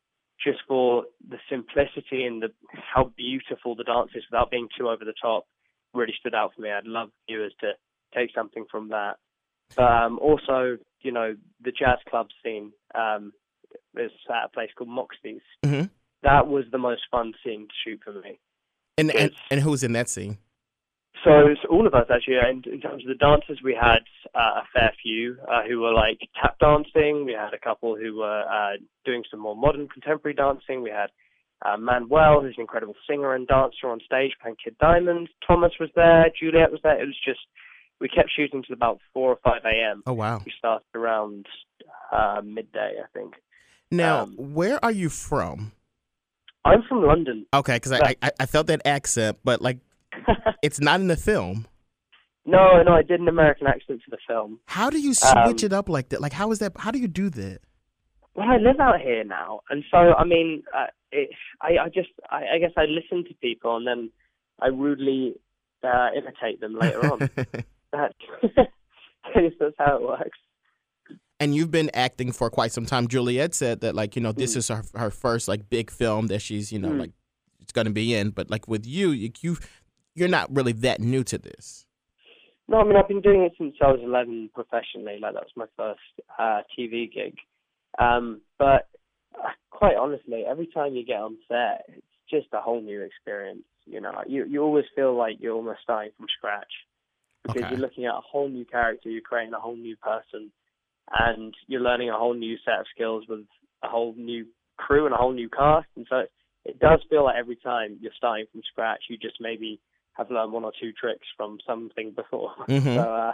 just 0.44 0.58
for 0.68 1.04
the 1.26 1.38
simplicity 1.48 2.24
and 2.24 2.42
the 2.42 2.48
how 2.92 3.12
beautiful 3.16 3.74
the 3.74 3.84
dance 3.84 4.10
is 4.14 4.24
without 4.30 4.50
being 4.50 4.68
too 4.76 4.88
over 4.88 5.04
the 5.06 5.14
top, 5.22 5.46
really 5.94 6.12
stood 6.20 6.34
out 6.34 6.52
for 6.54 6.60
me. 6.60 6.70
I'd 6.70 6.84
love 6.86 7.10
viewers 7.28 7.54
to 7.60 7.72
take 8.14 8.30
something 8.34 8.66
from 8.70 8.90
that. 8.90 9.16
Um, 9.78 10.18
also, 10.18 10.76
you 11.02 11.12
know, 11.12 11.36
the 11.62 11.72
jazz 11.72 11.98
club 12.08 12.28
scene 12.42 12.72
um, 12.94 13.32
is 13.96 14.10
at 14.28 14.44
a 14.46 14.48
place 14.48 14.70
called 14.76 14.90
Moxley's. 14.90 15.42
Mhm. 15.64 15.90
That 16.22 16.46
was 16.48 16.64
the 16.70 16.78
most 16.78 17.02
fun 17.10 17.32
scene 17.44 17.66
to 17.68 17.74
shoot 17.84 18.00
for 18.04 18.12
me. 18.12 18.38
and, 18.98 19.10
and 19.10 19.26
It's- 19.30 19.40
and 19.50 19.60
who's 19.60 19.82
in 19.82 19.92
that 19.92 20.08
scene? 20.08 20.38
So 21.24 21.46
it's 21.48 21.60
all 21.68 21.86
of 21.86 21.94
us 21.94 22.06
actually. 22.10 22.36
In, 22.36 22.62
in 22.72 22.80
terms 22.80 23.02
of 23.02 23.08
the 23.08 23.14
dancers, 23.14 23.60
we 23.62 23.74
had 23.74 24.00
uh, 24.34 24.62
a 24.62 24.64
fair 24.72 24.92
few 25.02 25.36
uh, 25.48 25.62
who 25.68 25.80
were 25.80 25.92
like 25.92 26.18
tap 26.40 26.58
dancing. 26.58 27.24
We 27.26 27.32
had 27.32 27.52
a 27.52 27.58
couple 27.58 27.94
who 27.96 28.16
were 28.18 28.42
uh, 28.50 28.76
doing 29.04 29.22
some 29.30 29.40
more 29.40 29.54
modern 29.56 29.86
contemporary 29.88 30.34
dancing. 30.34 30.82
We 30.82 30.90
had 30.90 31.10
uh, 31.64 31.76
Manuel, 31.76 32.40
who's 32.40 32.54
an 32.56 32.62
incredible 32.62 32.94
singer 33.08 33.34
and 33.34 33.46
dancer 33.46 33.88
on 33.88 34.00
stage 34.04 34.32
playing 34.40 34.56
Kid 34.64 34.76
Diamond. 34.80 35.28
Thomas 35.46 35.72
was 35.78 35.90
there. 35.94 36.30
Juliet 36.38 36.70
was 36.72 36.80
there. 36.82 36.98
It 37.02 37.06
was 37.06 37.18
just 37.22 37.40
we 38.00 38.08
kept 38.08 38.30
shooting 38.34 38.62
till 38.66 38.74
about 38.74 38.98
four 39.12 39.30
or 39.30 39.38
five 39.44 39.62
a.m. 39.64 40.02
Oh 40.06 40.12
wow. 40.14 40.40
We 40.44 40.52
started 40.58 40.84
around 40.94 41.46
uh, 42.12 42.40
midday, 42.44 42.94
I 43.02 43.06
think. 43.18 43.34
Now, 43.90 44.22
Um, 44.22 44.34
where 44.36 44.82
are 44.84 44.92
you 44.92 45.08
from? 45.08 45.72
I'm 46.64 46.82
from 46.88 47.02
London. 47.04 47.46
Okay, 47.54 47.76
because 47.76 47.92
I, 47.92 48.14
I 48.22 48.30
I 48.40 48.46
felt 48.46 48.66
that 48.68 48.82
accent, 48.84 49.38
but 49.44 49.60
like 49.62 49.78
it's 50.62 50.80
not 50.80 51.00
in 51.00 51.06
the 51.08 51.16
film. 51.16 51.66
no, 52.46 52.82
no, 52.82 52.92
I 52.92 53.02
did 53.02 53.20
an 53.20 53.28
American 53.28 53.66
accent 53.66 54.02
for 54.04 54.10
the 54.10 54.18
film. 54.26 54.60
How 54.66 54.90
do 54.90 54.98
you 55.00 55.14
switch 55.14 55.62
Um, 55.62 55.66
it 55.66 55.72
up 55.72 55.88
like 55.88 56.08
that? 56.10 56.20
Like 56.20 56.32
how 56.32 56.50
is 56.52 56.58
that? 56.58 56.72
How 56.76 56.90
do 56.90 56.98
you 56.98 57.08
do 57.08 57.30
that? 57.30 57.60
Well, 58.34 58.48
I 58.48 58.56
live 58.58 58.78
out 58.78 59.00
here 59.00 59.24
now, 59.24 59.60
and 59.70 59.82
so 59.90 59.96
I 59.96 60.24
mean, 60.24 60.62
uh, 60.76 60.86
it, 61.12 61.30
I, 61.60 61.78
I 61.84 61.88
just, 61.88 62.10
I, 62.30 62.42
I 62.54 62.58
guess 62.58 62.70
I 62.76 62.84
listen 62.84 63.24
to 63.28 63.34
people, 63.34 63.76
and 63.76 63.86
then 63.86 64.10
I 64.60 64.68
rudely 64.68 65.34
uh, 65.82 66.08
imitate 66.16 66.60
them 66.60 66.78
later 66.78 67.00
on. 67.12 67.18
That, 67.92 68.12
I 69.34 69.40
guess 69.42 69.52
that's 69.58 69.74
how 69.78 69.96
it 69.96 70.02
works. 70.02 70.38
And 71.38 71.54
you've 71.54 71.70
been 71.70 71.90
acting 71.94 72.32
for 72.32 72.50
quite 72.50 72.70
some 72.72 72.84
time. 72.86 73.08
Juliet 73.08 73.54
said 73.54 73.80
that 73.80 73.94
like 73.94 74.14
you 74.14 74.22
know 74.22 74.32
this 74.32 74.54
Mm. 74.54 74.56
is 74.58 74.68
her 74.68 74.82
her 74.94 75.10
first 75.10 75.48
like 75.48 75.68
big 75.70 75.90
film 75.90 76.26
that 76.28 76.40
she's 76.42 76.70
you 76.72 76.78
know 76.78 76.90
Mm. 76.90 77.00
like 77.00 77.12
it's 77.60 77.72
going 77.72 77.86
to 77.86 77.92
be 77.92 78.14
in. 78.14 78.30
But 78.30 78.50
like 78.50 78.68
with 78.68 78.86
you, 78.86 79.10
you 79.10 79.30
you 79.40 79.56
you're 80.14 80.28
not 80.28 80.54
really 80.54 80.72
that 80.72 81.00
new 81.00 81.24
to 81.24 81.38
this. 81.38 81.86
No, 82.68 82.78
I 82.78 82.84
mean 82.84 82.96
I've 82.96 83.08
been 83.08 83.20
doing 83.22 83.42
it 83.42 83.52
since 83.58 83.74
I 83.82 83.90
was 83.90 84.00
11 84.02 84.50
professionally. 84.54 85.18
Like 85.20 85.34
that 85.34 85.44
was 85.44 85.52
my 85.56 85.66
first 85.76 86.00
uh, 86.38 86.60
TV 86.78 87.10
gig. 87.12 87.34
Um, 87.98 88.42
but 88.58 88.88
uh, 89.34 89.48
quite 89.70 89.96
honestly, 89.96 90.44
every 90.48 90.66
time 90.66 90.94
you 90.94 91.04
get 91.04 91.20
on 91.20 91.36
set, 91.48 91.84
it's 91.88 92.06
just 92.30 92.46
a 92.52 92.60
whole 92.60 92.80
new 92.82 93.00
experience. 93.00 93.64
You 93.86 94.00
know, 94.02 94.12
you 94.28 94.44
you 94.44 94.62
always 94.62 94.84
feel 94.94 95.16
like 95.16 95.36
you're 95.40 95.54
almost 95.56 95.80
starting 95.82 96.12
from 96.16 96.26
scratch 96.36 96.70
because 97.42 97.62
Okay. 97.62 97.70
you're 97.70 97.80
looking 97.80 98.06
at 98.06 98.14
a 98.14 98.20
whole 98.20 98.48
new 98.48 98.64
character, 98.64 99.08
you're 99.08 99.22
creating 99.22 99.54
a 99.54 99.60
whole 99.60 99.76
new 99.76 99.96
person, 99.96 100.50
and 101.12 101.54
you're 101.66 101.80
learning 101.80 102.10
a 102.10 102.18
whole 102.18 102.34
new 102.34 102.56
set 102.64 102.80
of 102.80 102.86
skills 102.94 103.24
with 103.28 103.40
a 103.82 103.88
whole 103.88 104.14
new 104.16 104.46
crew 104.76 105.06
and 105.06 105.14
a 105.14 105.18
whole 105.18 105.32
new 105.32 105.48
cast. 105.48 105.88
And 105.96 106.06
so 106.08 106.24
it 106.64 106.78
does 106.78 107.00
feel 107.08 107.24
like 107.24 107.36
every 107.38 107.56
time 107.56 107.98
you're 108.00 108.12
starting 108.16 108.46
from 108.52 108.62
scratch, 108.70 109.02
you 109.08 109.16
just 109.16 109.36
maybe 109.40 109.80
have 110.14 110.30
learned 110.30 110.52
one 110.52 110.64
or 110.64 110.72
two 110.80 110.92
tricks 110.92 111.26
from 111.36 111.58
something 111.66 112.12
before. 112.12 112.52
Mhm. 112.68 112.94
So, 112.94 113.00
uh, 113.00 113.32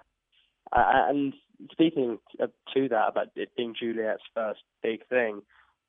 and 0.72 1.34
speaking 1.72 2.18
to 2.38 2.50
to 2.74 2.88
that 2.88 3.08
about 3.08 3.28
it 3.36 3.50
being 3.56 3.74
Juliet's 3.78 4.22
first 4.34 4.60
big 4.82 5.06
thing, 5.08 5.42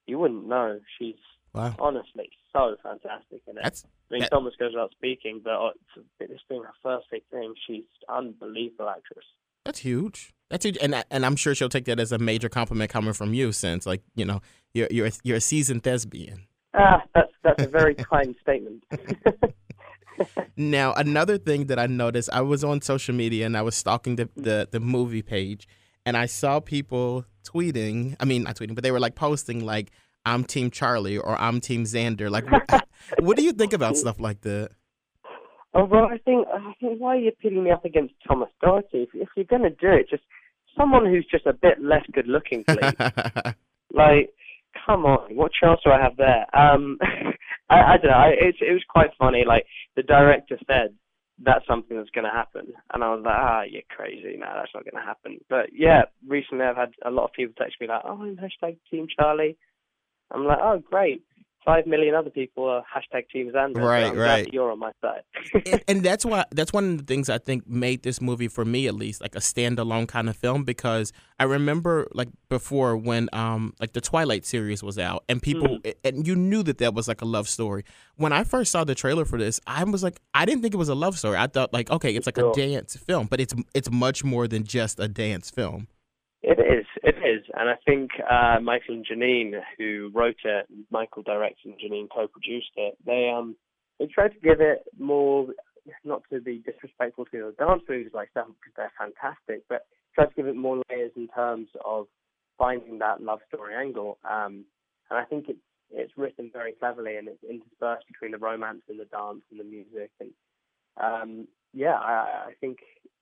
you 0.05 0.19
wouldn't 0.19 0.47
know. 0.47 0.79
She's 0.97 1.15
Wow. 1.53 1.75
honestly 1.79 2.29
so 2.57 2.75
fantastic 2.83 3.41
in 3.47 3.57
it. 3.57 3.63
That's 3.63 3.83
I 4.09 4.13
mean, 4.13 4.21
that- 4.21 4.31
Thomas 4.31 4.53
goes 4.59 4.71
without 4.73 4.91
speaking, 4.91 5.41
but 5.43 5.51
uh, 5.53 5.67
it's- 5.69 6.29
this 6.29 6.39
being 6.49 6.63
her 6.63 6.73
first 6.83 7.07
big 7.11 7.23
thing, 7.31 7.53
she's 7.65 7.83
unbelievable 8.09 8.89
actress. 8.89 9.25
That's 9.65 9.79
huge. 9.79 10.33
That's 10.49 10.63
huge, 10.65 10.77
and 10.81 11.03
and 11.11 11.25
I'm 11.25 11.35
sure 11.35 11.53
she'll 11.53 11.67
take 11.69 11.85
that 11.85 11.99
as 11.99 12.11
a 12.13 12.17
major 12.17 12.47
compliment 12.49 12.89
coming 12.89 13.13
from 13.13 13.33
you, 13.33 13.51
since 13.51 13.85
like 13.85 14.01
you 14.15 14.23
know 14.25 14.41
you're 14.73 14.87
you're 14.89 15.09
you're 15.23 15.37
a 15.37 15.41
seasoned 15.41 15.83
thespian. 15.83 16.47
Ah, 16.73 17.03
that's 17.13 17.33
that's 17.43 17.63
a 17.63 17.67
very 17.67 17.95
kind 17.95 18.35
statement. 18.41 18.83
Now 20.55 20.93
another 20.93 21.37
thing 21.37 21.67
that 21.67 21.77
I 21.77 21.85
noticed, 21.85 22.29
I 22.33 22.41
was 22.41 22.63
on 22.63 22.81
social 22.81 23.13
media 23.13 23.45
and 23.45 23.55
I 23.55 23.61
was 23.61 23.75
stalking 23.75 24.15
the 24.15 24.27
the, 24.35 24.67
the 24.71 24.79
movie 24.79 25.21
page, 25.21 25.67
and 26.07 26.17
I 26.17 26.25
saw 26.25 26.59
people 26.59 27.25
tweeting. 27.45 28.15
I 28.19 28.25
mean, 28.25 28.43
not 28.43 28.55
tweeting, 28.55 28.73
but 28.73 28.83
they 28.83 28.91
were 28.91 28.99
like 28.99 29.13
posting 29.15 29.63
like 29.63 29.91
I'm 30.27 30.43
Team 30.43 30.69
Charlie 30.71 31.17
or 31.17 31.39
I'm 31.39 31.61
Team 31.61 31.85
Xander. 31.85 32.29
Like, 32.29 32.51
what, 32.51 32.87
what 33.19 33.37
do 33.37 33.43
you 33.43 33.53
think 33.53 33.71
about 33.71 33.95
stuff 33.95 34.19
like 34.19 34.41
that? 34.41 34.71
Oh 35.73 35.85
well, 35.85 36.05
I 36.05 36.17
think 36.17 36.47
I 36.53 36.73
think 36.81 36.99
why 36.99 37.15
are 37.15 37.19
you 37.19 37.31
pitting 37.31 37.63
me 37.63 37.71
up 37.71 37.85
against 37.85 38.13
Thomas 38.27 38.49
Doherty? 38.61 39.03
If, 39.03 39.09
if 39.13 39.29
you're 39.35 39.45
going 39.45 39.61
to 39.61 39.69
do 39.69 39.87
it, 39.87 40.09
just 40.09 40.23
someone 40.77 41.05
who's 41.05 41.25
just 41.29 41.45
a 41.45 41.53
bit 41.53 41.81
less 41.81 42.03
good 42.11 42.27
looking, 42.27 42.63
please. 42.67 42.93
like, 43.93 44.33
come 44.85 45.05
on, 45.05 45.35
what 45.35 45.51
chance 45.53 45.79
do 45.83 45.91
I 45.91 46.01
have 46.01 46.17
there? 46.17 46.45
Um, 46.57 46.97
I, 47.69 47.75
I 47.75 47.97
don't 48.01 48.11
know. 48.11 48.17
I, 48.17 48.31
it's 48.39 48.57
it 48.59 48.73
was 48.73 48.83
quite 48.89 49.11
funny. 49.17 49.43
Like 49.47 49.65
the 49.95 50.03
director 50.03 50.57
said 50.67 50.95
that's 51.41 51.67
something 51.67 51.95
that's 51.95 52.09
going 52.09 52.25
to 52.25 52.31
happen, 52.31 52.73
and 52.93 53.03
I 53.03 53.13
was 53.13 53.21
like, 53.23 53.37
ah, 53.37 53.61
you're 53.69 53.83
crazy. 53.95 54.35
No, 54.37 54.47
that's 54.55 54.73
not 54.73 54.83
going 54.83 55.01
to 55.01 55.07
happen. 55.07 55.39
But 55.49 55.67
yeah, 55.73 56.03
recently 56.27 56.65
I've 56.65 56.75
had 56.75 56.91
a 57.05 57.11
lot 57.11 57.25
of 57.25 57.33
people 57.33 57.53
text 57.57 57.79
me 57.79 57.87
like, 57.87 58.01
oh, 58.03 58.19
I'm 58.21 58.37
hashtag 58.37 58.77
Team 58.89 59.07
Charlie. 59.15 59.57
I'm 60.31 60.45
like, 60.45 60.59
oh, 60.61 60.81
great. 60.89 61.23
Five 61.65 61.85
million 61.85 62.15
other 62.15 62.29
people 62.29 62.63
are 62.63 62.81
hashtag 62.83 63.27
Team 63.29 63.51
Xander. 63.53 63.75
Right, 63.83 64.05
I'm 64.05 64.15
right. 64.17 64.45
that 64.45 64.53
you're 64.53 64.71
on 64.71 64.79
my 64.79 64.93
side. 65.01 65.23
and, 65.65 65.83
and 65.89 66.01
that's 66.01 66.23
why 66.25 66.45
that's 66.51 66.71
one 66.71 66.91
of 66.91 66.97
the 66.99 67.03
things 67.03 67.29
I 67.29 67.39
think 67.39 67.67
made 67.67 68.03
this 68.03 68.21
movie 68.21 68.47
for 68.47 68.63
me 68.63 68.87
at 68.87 68.95
least 68.95 69.19
like 69.19 69.35
a 69.35 69.39
standalone 69.39 70.07
kind 70.07 70.29
of 70.29 70.37
film 70.37 70.63
because 70.63 71.11
I 71.39 71.43
remember 71.43 72.07
like 72.13 72.29
before 72.47 72.95
when 72.95 73.27
um 73.33 73.73
like 73.81 73.91
the 73.91 73.99
Twilight 73.99 74.45
series 74.45 74.81
was 74.81 74.97
out 74.97 75.25
and 75.27 75.41
people 75.41 75.79
and 76.05 76.25
you 76.25 76.37
knew 76.37 76.63
that 76.63 76.77
that 76.77 76.93
was 76.93 77.09
like 77.09 77.21
a 77.21 77.25
love 77.25 77.49
story. 77.49 77.83
When 78.15 78.31
I 78.31 78.45
first 78.45 78.71
saw 78.71 78.85
the 78.85 78.95
trailer 78.95 79.25
for 79.25 79.37
this, 79.37 79.59
I 79.67 79.83
was 79.83 80.03
like 80.03 80.21
I 80.33 80.45
didn't 80.45 80.61
think 80.61 80.73
it 80.73 80.77
was 80.77 80.87
a 80.87 80.95
love 80.95 81.17
story. 81.19 81.35
I 81.37 81.47
thought 81.47 81.73
like 81.73 81.91
okay, 81.91 82.15
it's 82.15 82.27
like 82.27 82.37
Sure. 82.37 82.51
a 82.51 82.53
dance 82.53 82.95
film, 82.95 83.27
but 83.27 83.41
it's 83.41 83.53
it's 83.75 83.91
much 83.91 84.23
more 84.23 84.47
than 84.47 84.63
just 84.63 85.01
a 85.01 85.09
dance 85.09 85.49
film. 85.51 85.89
It 86.43 86.59
is, 86.59 86.85
it 87.03 87.15
is, 87.17 87.43
and 87.55 87.67
I 87.67 87.75
think 87.85 88.11
uh, 88.29 88.59
Michael 88.61 88.95
and 88.95 89.05
Janeen, 89.05 89.59
who 89.77 90.11
wrote 90.13 90.37
it, 90.45 90.67
Michael 90.91 91.23
directed 91.23 91.65
and 91.65 91.79
Janeen 91.79 92.07
co-produced 92.13 92.71
it. 92.75 92.95
They 93.05 93.33
um 93.35 93.55
they 93.99 94.05
tried 94.05 94.33
to 94.33 94.39
give 94.39 94.61
it 94.61 94.83
more, 94.99 95.47
not 96.03 96.21
to 96.31 96.39
be 96.39 96.59
disrespectful 96.59 97.25
to 97.25 97.53
the 97.57 97.65
dance 97.65 97.81
movies 97.89 98.11
like 98.13 98.29
that 98.35 98.45
because 98.45 98.73
they're 98.75 98.91
fantastic, 98.99 99.63
but 99.67 99.87
tried 100.13 100.27
to 100.27 100.35
give 100.35 100.47
it 100.47 100.55
more 100.55 100.81
layers 100.89 101.11
in 101.15 101.27
terms 101.29 101.69
of 101.83 102.05
finding 102.57 102.99
that 102.99 103.21
love 103.21 103.39
story 103.47 103.73
angle. 103.75 104.19
Um, 104.23 104.65
and 105.09 105.19
I 105.19 105.23
think 105.25 105.45
it's 105.49 105.59
it's 105.89 106.13
written 106.17 106.51
very 106.53 106.73
cleverly 106.73 107.15
and 107.15 107.27
it's 107.27 107.43
interspersed 107.43 108.05
between 108.07 108.31
the 108.31 108.37
romance 108.37 108.81
and 108.89 108.99
the 108.99 109.05
dance 109.05 109.41
and 109.49 109.59
the 109.59 109.63
music 109.63 110.11
and 110.19 110.31
um, 111.01 111.47
yeah, 111.73 111.95
I, 111.95 112.47
I 112.49 112.51
think 112.59 112.77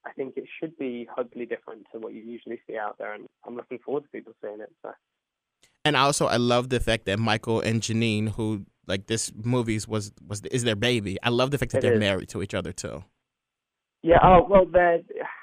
I 0.05 0.11
think 0.13 0.37
it 0.37 0.45
should 0.59 0.77
be 0.77 1.07
hopefully 1.13 1.45
different 1.45 1.87
to 1.91 1.99
what 1.99 2.13
you 2.13 2.21
usually 2.21 2.59
see 2.67 2.77
out 2.77 2.97
there, 2.97 3.13
and 3.13 3.25
I'm 3.45 3.55
looking 3.55 3.79
forward 3.79 4.03
to 4.03 4.09
people 4.09 4.33
seeing 4.41 4.59
it. 4.61 4.71
So. 4.81 4.91
And 5.83 5.95
also 5.95 6.25
I 6.27 6.37
love 6.37 6.69
the 6.69 6.79
fact 6.79 7.05
that 7.05 7.19
Michael 7.19 7.59
and 7.61 7.81
Janeen 7.81 8.29
who 8.29 8.65
like 8.87 9.07
this 9.07 9.31
movies 9.35 9.87
was 9.87 10.11
was 10.27 10.41
is 10.51 10.63
their 10.63 10.75
baby. 10.75 11.17
I 11.21 11.29
love 11.29 11.51
the 11.51 11.57
fact 11.57 11.71
that 11.73 11.79
It 11.79 11.81
they're 11.81 11.93
is. 11.93 11.99
married 11.99 12.29
to 12.29 12.41
each 12.41 12.53
other 12.53 12.71
too. 12.71 13.03
Yeah, 14.01 14.19
oh 14.23 14.45
well, 14.49 14.65
they're 14.65 14.99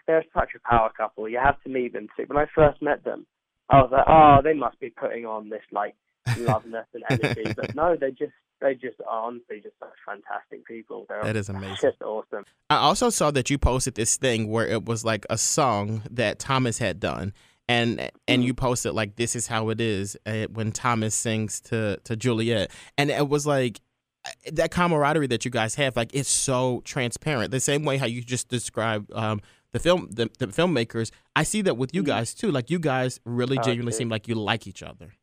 they're 0.06 0.24
such 0.34 0.50
a 0.56 0.68
power 0.68 0.90
couple. 0.96 1.28
You 1.28 1.40
have 1.42 1.60
to 1.62 1.68
meet 1.68 1.92
them 1.92 2.06
too. 2.16 2.24
When 2.26 2.38
I 2.38 2.46
first 2.54 2.80
met 2.82 3.04
them, 3.04 3.26
I 3.68 3.80
was 3.82 3.90
like, 3.92 4.04
oh, 4.06 4.38
they 4.42 4.54
must 4.54 4.78
be 4.80 4.90
putting 4.90 5.26
on 5.26 5.48
this 5.48 5.62
like 5.72 5.94
loveness 6.38 6.86
and 6.94 7.02
energy, 7.10 7.52
but 7.56 7.74
no, 7.74 7.96
they 8.00 8.10
just 8.10 8.32
they 8.62 8.74
just 8.74 9.00
are 9.08 9.24
honestly 9.26 9.60
just 9.62 9.74
such 9.80 9.90
fantastic 10.06 10.64
people. 10.66 11.04
They're 11.08 11.22
That 11.22 11.36
is 11.36 11.48
amazing. 11.56 11.76
just 11.90 12.00
awesome. 12.02 12.44
I 12.70 12.76
also 12.76 13.10
saw 13.10 13.30
that 13.32 13.50
you 13.50 13.58
posted 13.58 13.94
this 13.96 14.16
thing 14.16 14.48
where 14.48 14.66
it 14.66 14.84
was 14.84 15.04
like 15.04 15.26
a 15.28 15.36
song 15.36 16.02
that 16.10 16.38
Thomas 16.38 16.78
had 16.78 17.00
done, 17.00 17.32
and 17.68 18.10
and 18.28 18.42
Mm. 18.42 18.46
you 18.46 18.54
posted 18.54 18.94
like 18.94 19.16
"This 19.16 19.36
is 19.36 19.46
how 19.48 19.68
it 19.70 19.80
is" 19.80 20.16
uh, 20.26 20.46
when 20.52 20.72
Thomas 20.72 21.14
sings 21.14 21.60
to 21.62 21.98
to 22.04 22.16
Juliet, 22.16 22.70
and 22.96 23.10
it 23.10 23.28
was 23.28 23.46
like 23.46 23.80
uh, 24.24 24.30
that 24.52 24.70
camaraderie 24.70 25.26
that 25.28 25.44
you 25.44 25.50
guys 25.50 25.74
have. 25.74 25.96
Like 25.96 26.14
it's 26.14 26.28
so 26.28 26.80
transparent. 26.84 27.50
The 27.50 27.60
same 27.60 27.84
way 27.84 27.96
how 27.98 28.06
you 28.06 28.22
just 28.22 28.48
described 28.48 29.12
um, 29.12 29.40
the 29.72 29.78
film 29.78 30.08
the, 30.10 30.30
the 30.38 30.46
filmmakers. 30.48 31.10
I 31.34 31.42
see 31.44 31.62
that 31.62 31.76
with 31.76 31.94
you 31.94 32.02
Mm. 32.02 32.06
guys 32.06 32.34
too. 32.34 32.50
Like 32.50 32.70
you 32.70 32.78
guys 32.78 33.20
really 33.24 33.58
Oh, 33.58 33.62
genuinely 33.62 33.92
seem 33.92 34.08
like 34.08 34.28
you 34.28 34.34
like 34.34 34.66
each 34.66 34.82
other. 34.82 35.14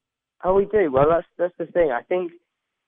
Oh, 0.43 0.53
we 0.55 0.65
do. 0.65 0.91
Well, 0.91 1.07
that's 1.09 1.27
that's 1.37 1.53
the 1.57 1.65
thing. 1.67 1.91
I 1.91 2.01
think, 2.03 2.31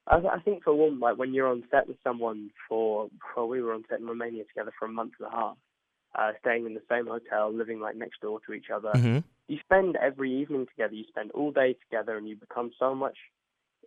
I, 0.08 0.18
I 0.18 0.40
think 0.40 0.64
for 0.64 0.74
one, 0.74 1.00
like 1.00 1.18
when 1.18 1.34
you're 1.34 1.48
on 1.48 1.64
set 1.72 1.88
with 1.88 1.98
someone 2.04 2.52
for, 2.68 3.10
well, 3.36 3.48
we 3.48 3.62
were 3.62 3.74
on 3.74 3.84
set 3.90 4.00
in 4.00 4.08
Romania 4.08 4.44
together 4.46 4.72
for 4.78 4.86
a 4.86 4.92
month 4.92 5.14
and 5.20 5.28
a 5.28 5.36
half, 5.36 5.58
uh, 6.18 6.32
staying 6.42 6.66
in 6.66 6.74
the 6.74 6.82
same 6.90 7.08
hotel, 7.08 7.54
living 7.54 7.80
like 7.80 7.96
next 7.96 8.22
door 8.22 8.40
to 8.46 8.54
each 8.54 8.68
other. 8.74 9.00
hmm 9.00 9.18
You 9.48 9.58
spend 9.64 9.96
every 9.98 10.32
evening 10.42 10.68
together. 10.68 10.94
You 10.94 11.06
spend 11.10 11.32
all 11.32 11.52
day 11.52 11.76
together, 11.84 12.18
and 12.18 12.28
you 12.28 12.36
become 12.36 12.72
so 12.80 12.96
much. 12.96 13.18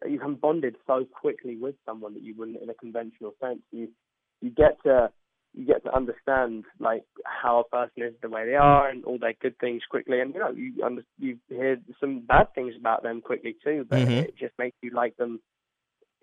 You 0.04 0.18
become 0.18 0.36
bonded 0.36 0.76
so 0.86 1.04
quickly 1.04 1.56
with 1.56 1.76
someone 1.86 2.14
that 2.14 2.22
you 2.22 2.34
wouldn't 2.36 2.62
in 2.62 2.68
a 2.70 2.74
conventional 2.74 3.34
sense. 3.40 3.60
You 3.70 3.88
you 4.40 4.50
get 4.50 4.82
to 4.84 5.10
you 5.54 5.64
get 5.64 5.84
to 5.84 5.94
understand 5.94 6.64
like 6.80 7.04
how 7.24 7.60
a 7.60 7.64
person 7.64 8.02
is 8.02 8.14
the 8.20 8.28
way 8.28 8.44
they 8.44 8.56
are 8.56 8.88
and 8.88 9.04
all 9.04 9.18
their 9.18 9.34
good 9.40 9.56
things 9.58 9.82
quickly 9.88 10.20
and 10.20 10.34
you 10.34 10.40
know 10.40 10.50
you 10.50 10.84
under, 10.84 11.02
you 11.18 11.38
hear 11.48 11.76
some 12.00 12.20
bad 12.26 12.52
things 12.54 12.74
about 12.78 13.02
them 13.04 13.20
quickly 13.20 13.56
too 13.64 13.86
but 13.88 14.00
Mhm. 14.00 14.24
it 14.24 14.36
just 14.36 14.52
makes 14.58 14.76
you 14.82 14.90
like 14.90 15.16
them 15.16 15.40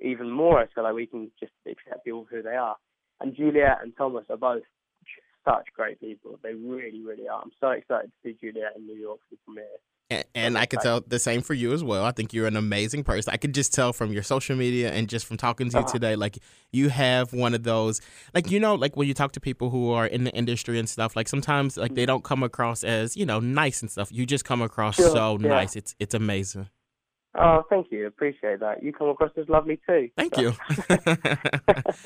even 0.02 0.30
more 0.30 0.60
I 0.60 0.68
feel 0.74 0.84
like 0.84 0.94
we 0.94 1.06
can 1.08 1.32
just 1.40 1.54
accept 1.68 2.04
people 2.06 2.26
who 2.30 2.42
they 2.42 2.56
are 2.56 2.76
and 3.20 3.36
Juliet 3.36 3.78
and 3.84 3.96
Thomas 3.98 4.26
are 4.30 4.38
both 4.38 4.64
such 5.46 5.68
great 5.76 6.00
people 6.00 6.40
they 6.44 6.54
really 6.54 7.02
really 7.04 7.28
are 7.28 7.42
I'm 7.42 7.52
so 7.60 7.70
excited 7.70 8.12
to 8.12 8.18
see 8.24 8.38
Juliet 8.40 8.74
in 8.76 8.86
New 8.86 8.96
York 8.96 9.20
for 9.28 9.36
the 9.36 9.38
premiere 9.46 9.66
And, 10.12 10.24
and 10.36 10.58
I 10.58 10.66
could 10.66 10.82
tell 10.82 11.02
the 11.02 11.20
same 11.20 11.42
for 11.42 11.54
you 11.54 11.72
as 11.74 11.84
well. 11.84 12.04
I 12.04 12.12
think 12.12 12.34
you're 12.34 12.46
an 12.46 12.58
amazing 12.58 13.04
person. 13.06 13.34
I 13.34 13.38
could 13.38 13.56
just 13.56 13.74
tell 13.74 13.94
from 13.94 14.12
your 14.12 14.24
social 14.24 14.58
media 14.58 14.92
and 14.92 15.08
just 15.08 15.26
from 15.26 15.38
talking 15.38 15.70
to 15.70 15.78
you 15.78 15.84
Uh-huh. 15.84 15.92
today, 15.94 16.16
like 16.18 16.38
you 16.72 16.90
have 16.90 17.32
one 17.32 17.54
of 17.56 17.64
those, 17.64 18.02
like 18.34 18.52
you 18.52 18.60
know, 18.60 18.76
like 18.76 18.98
when 18.98 19.08
you 19.08 19.14
talk 19.14 19.32
to 19.32 19.40
people 19.40 19.70
who 19.70 19.92
are 19.92 20.06
in 20.06 20.26
the 20.26 20.32
industry 20.32 20.78
and 20.80 20.90
stuff. 20.90 21.16
Like 21.16 21.30
sometimes, 21.30 21.78
like 21.78 21.96
they 21.96 22.06
don't 22.06 22.26
come 22.26 22.44
across 22.44 22.84
as 22.84 23.16
you 23.16 23.26
know 23.26 23.40
nice 23.40 23.82
and 23.82 23.90
stuff. 23.90 24.12
You 24.12 24.26
just 24.26 24.44
come 24.44 24.62
across 24.62 24.98
Sure, 24.98 25.10
so 25.12 25.38
yeah. 25.40 25.48
nice. 25.48 25.76
It's 25.78 25.96
it's 25.98 26.14
amazing. 26.14 26.68
Oh, 27.34 27.64
thank 27.70 27.88
you. 27.92 28.08
Appreciate 28.08 28.60
that. 28.60 28.84
You 28.84 28.92
come 28.92 29.10
across 29.10 29.32
as 29.38 29.48
lovely 29.48 29.80
too. 29.88 30.10
Thank 30.18 30.36
So- 30.36 30.42
you. 30.42 30.54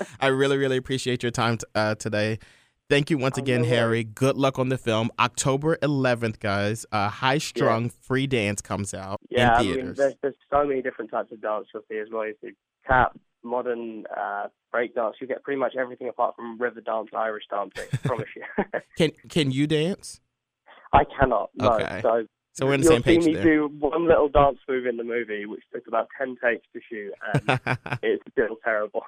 I 0.19 0.27
really 0.27 0.57
really 0.57 0.77
appreciate 0.77 1.23
your 1.23 1.31
time 1.31 1.57
t- 1.57 1.65
uh, 1.73 1.95
today. 1.95 2.39
Thank 2.87 3.09
you 3.09 3.17
once 3.17 3.39
Oh, 3.39 3.41
again, 3.41 3.63
Harry. 3.63 4.03
Good 4.03 4.37
luck 4.37 4.59
on 4.59 4.69
the 4.69 4.77
film. 4.77 5.09
October 5.17 5.75
11th, 5.77 6.37
guys. 6.39 6.85
Uh, 6.91 7.09
High 7.09 7.39
Strung 7.39 7.89
Free 7.89 8.27
Dance 8.27 8.61
comes 8.61 8.93
out 8.93 9.19
yeah, 9.31 9.59
in 9.59 9.67
I 9.67 9.75
mean, 9.75 9.93
there's 9.95 10.13
there's 10.21 10.35
so 10.51 10.63
many 10.65 10.83
different 10.83 11.09
types 11.09 11.31
of 11.31 11.41
dance 11.41 11.65
you'll 11.73 11.81
see 11.89 11.97
as 11.97 12.07
well. 12.11 12.27
You 12.27 12.35
see 12.43 12.51
tap, 12.87 13.17
modern, 13.43 14.03
uh, 14.15 14.49
break 14.71 14.93
dance. 14.93 15.15
You 15.19 15.25
get 15.25 15.41
pretty 15.41 15.59
much 15.59 15.73
everything 15.75 16.07
apart 16.09 16.35
from 16.35 16.61
river 16.61 16.81
dance, 16.81 17.09
Irish 17.17 17.45
dancing. 17.49 17.85
I 17.91 17.97
promise 18.07 18.27
you. 18.35 18.43
can 18.97 19.11
can 19.29 19.49
you 19.49 19.65
dance? 19.65 20.21
I 20.93 21.05
cannot. 21.19 21.49
No. 21.55 21.71
Okay. 21.73 22.01
So 22.03 22.27
So 22.55 22.65
we're 22.65 22.73
on 22.73 22.79
the 22.79 22.85
You'll 22.85 22.93
same 22.93 23.03
page 23.03 23.23
see 23.23 23.29
me 23.31 23.35
there. 23.35 23.43
do 23.43 23.67
one 23.79 24.07
little 24.07 24.29
dance 24.29 24.59
move 24.69 24.85
in 24.85 24.95
the 24.95 25.03
movie, 25.03 25.45
which 25.45 25.63
took 25.73 25.87
about 25.87 26.07
ten 26.17 26.37
takes 26.41 26.65
to 26.71 26.79
shoot, 26.89 27.11
and 27.33 27.59
it's 28.01 28.23
still 28.31 28.55
terrible. 28.63 29.03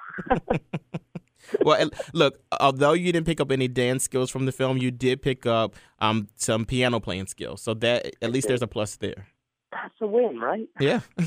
well, 1.62 1.88
look, 2.12 2.40
although 2.60 2.92
you 2.92 3.10
didn't 3.10 3.26
pick 3.26 3.40
up 3.40 3.50
any 3.50 3.66
dance 3.66 4.04
skills 4.04 4.30
from 4.30 4.44
the 4.44 4.52
film, 4.52 4.76
you 4.76 4.90
did 4.90 5.22
pick 5.22 5.46
up 5.46 5.76
um, 5.98 6.28
some 6.36 6.66
piano 6.66 7.00
playing 7.00 7.26
skills. 7.26 7.62
So 7.62 7.72
that 7.74 8.14
at 8.20 8.30
least 8.32 8.48
there's 8.48 8.60
a 8.60 8.66
plus 8.66 8.96
there. 8.96 9.26
That's 9.72 9.94
a 10.02 10.06
win, 10.06 10.38
right? 10.40 10.68
Yeah. 10.78 11.00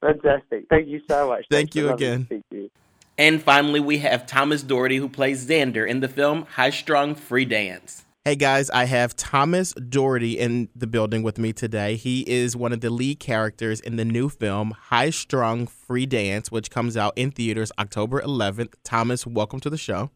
Fantastic. 0.00 0.66
Thank 0.68 0.88
you 0.88 1.00
so 1.08 1.28
much. 1.28 1.46
Thank 1.48 1.72
Thanks 1.72 1.76
you 1.76 1.82
for 1.82 1.88
lovely 1.90 2.06
to 2.06 2.12
again. 2.14 2.42
you. 2.50 2.70
And 3.16 3.40
finally, 3.40 3.78
we 3.78 3.98
have 3.98 4.26
Thomas 4.26 4.62
Doherty, 4.64 4.96
who 4.96 5.08
plays 5.08 5.46
Xander 5.46 5.88
in 5.88 6.00
the 6.00 6.08
film 6.08 6.46
High 6.50 6.70
Strung 6.70 7.14
Free 7.14 7.44
Dance. 7.44 8.04
Hey 8.26 8.36
guys, 8.36 8.70
I 8.70 8.86
have 8.86 9.14
Thomas 9.16 9.74
Doherty 9.74 10.38
in 10.38 10.70
the 10.74 10.86
building 10.86 11.22
with 11.22 11.36
me 11.36 11.52
today. 11.52 11.96
He 11.96 12.22
is 12.26 12.56
one 12.56 12.72
of 12.72 12.80
the 12.80 12.88
lead 12.88 13.20
characters 13.20 13.80
in 13.80 13.96
the 13.96 14.04
new 14.06 14.30
film 14.30 14.70
High 14.70 15.10
Strung 15.10 15.66
Free 15.66 16.06
Dance, 16.06 16.50
which 16.50 16.70
comes 16.70 16.96
out 16.96 17.12
in 17.16 17.32
theaters 17.32 17.70
October 17.78 18.22
11th. 18.22 18.76
Thomas, 18.82 19.26
welcome 19.26 19.60
to 19.60 19.68
the 19.68 19.76
show. 19.76 20.10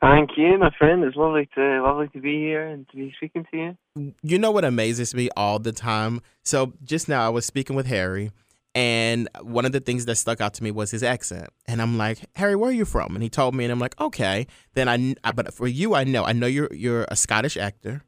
Thank 0.00 0.30
you, 0.36 0.58
my 0.58 0.72
friend. 0.76 1.04
It's 1.04 1.16
lovely 1.16 1.48
to 1.54 1.80
lovely 1.80 2.08
to 2.08 2.20
be 2.20 2.40
here 2.40 2.66
and 2.66 2.88
to 2.88 2.96
be 2.96 3.14
speaking 3.16 3.46
to 3.52 3.56
you. 3.96 4.12
You 4.24 4.40
know 4.40 4.50
what 4.50 4.64
amazes 4.64 5.14
me 5.14 5.28
all 5.36 5.60
the 5.60 5.70
time? 5.70 6.22
So 6.42 6.72
just 6.82 7.08
now 7.08 7.24
I 7.24 7.28
was 7.28 7.46
speaking 7.46 7.76
with 7.76 7.86
Harry, 7.86 8.32
and 8.74 9.28
one 9.42 9.64
of 9.64 9.72
the 9.72 9.80
things 9.80 10.04
that 10.06 10.16
stuck 10.16 10.40
out 10.40 10.54
to 10.54 10.62
me 10.62 10.70
was 10.70 10.90
his 10.90 11.02
accent. 11.02 11.48
And 11.66 11.80
I'm 11.80 11.98
like, 11.98 12.18
Harry, 12.36 12.54
where 12.54 12.70
are 12.70 12.72
you 12.72 12.84
from? 12.84 13.14
And 13.14 13.22
he 13.22 13.28
told 13.30 13.54
me, 13.54 13.64
and 13.64 13.72
I'm 13.72 13.78
like, 13.78 13.98
okay. 14.00 14.46
Then 14.74 14.88
I, 14.88 15.14
I 15.24 15.32
but 15.32 15.52
for 15.52 15.66
you, 15.66 15.94
I 15.94 16.04
know, 16.04 16.24
I 16.24 16.32
know 16.32 16.46
you're 16.46 16.72
you're 16.72 17.06
a 17.08 17.16
Scottish 17.16 17.56
actor. 17.56 18.02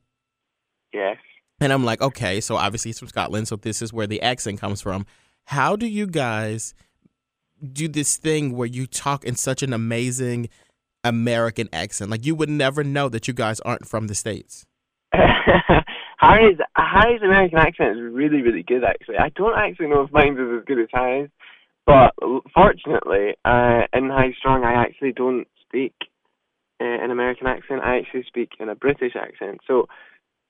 Yes. 0.92 1.16
And 1.61 1.73
I'm 1.73 1.85
like, 1.85 2.01
okay, 2.01 2.40
so 2.40 2.57
obviously 2.57 2.90
he's 2.90 2.99
from 2.99 3.09
Scotland, 3.09 3.46
so 3.49 3.57
this 3.57 3.83
is 3.83 3.92
where 3.92 4.07
the 4.07 4.23
accent 4.23 4.61
comes 4.61 4.81
from. 4.81 5.05
How 5.44 5.77
do 5.77 5.87
you 5.87 6.07
guys 6.07 6.75
do 7.73 7.87
this 7.87 8.16
thing 8.16 8.57
where 8.57 8.66
you 8.66 8.87
talk 8.87 9.25
in 9.25 9.37
such 9.37 9.62
an 9.62 9.73
amazing 9.75 10.49
American 11.05 11.68
accent? 11.73 12.11
Like 12.11 12.25
you 12.25 12.35
would 12.35 12.49
never 12.49 12.83
know 12.83 13.09
that 13.11 13.29
you 13.29 13.35
guys 13.35 13.61
aren't 13.61 13.87
from 13.87 14.07
the 14.07 14.14
States. 14.14 14.64
Harry's 16.21 16.59
Harry's 16.77 17.23
American 17.23 17.59
accent 17.59 17.97
is 17.97 18.03
really 18.03 18.43
really 18.43 18.63
good 18.63 18.85
actually. 18.85 19.17
I 19.17 19.31
don't 19.31 19.59
actually 19.59 19.89
know 19.89 20.03
if 20.03 20.13
mine 20.13 20.35
is 20.35 20.59
as 20.59 20.65
good 20.67 20.79
as 20.79 20.89
Harry's, 20.93 21.31
but 21.87 22.13
fortunately, 22.55 23.37
uh, 23.45 23.83
in 23.95 24.11
High 24.11 24.35
Strung, 24.39 24.65
I 24.65 24.75
actually 24.75 25.13
don't 25.13 25.49
speak 25.67 25.95
uh, 26.81 26.85
an 26.85 27.11
American 27.11 27.47
accent. 27.47 27.81
I 27.83 27.99
actually 27.99 28.25
speak 28.25 28.51
in 28.61 28.69
a 28.69 28.75
British 28.75 29.15
accent. 29.17 29.61
So. 29.67 29.89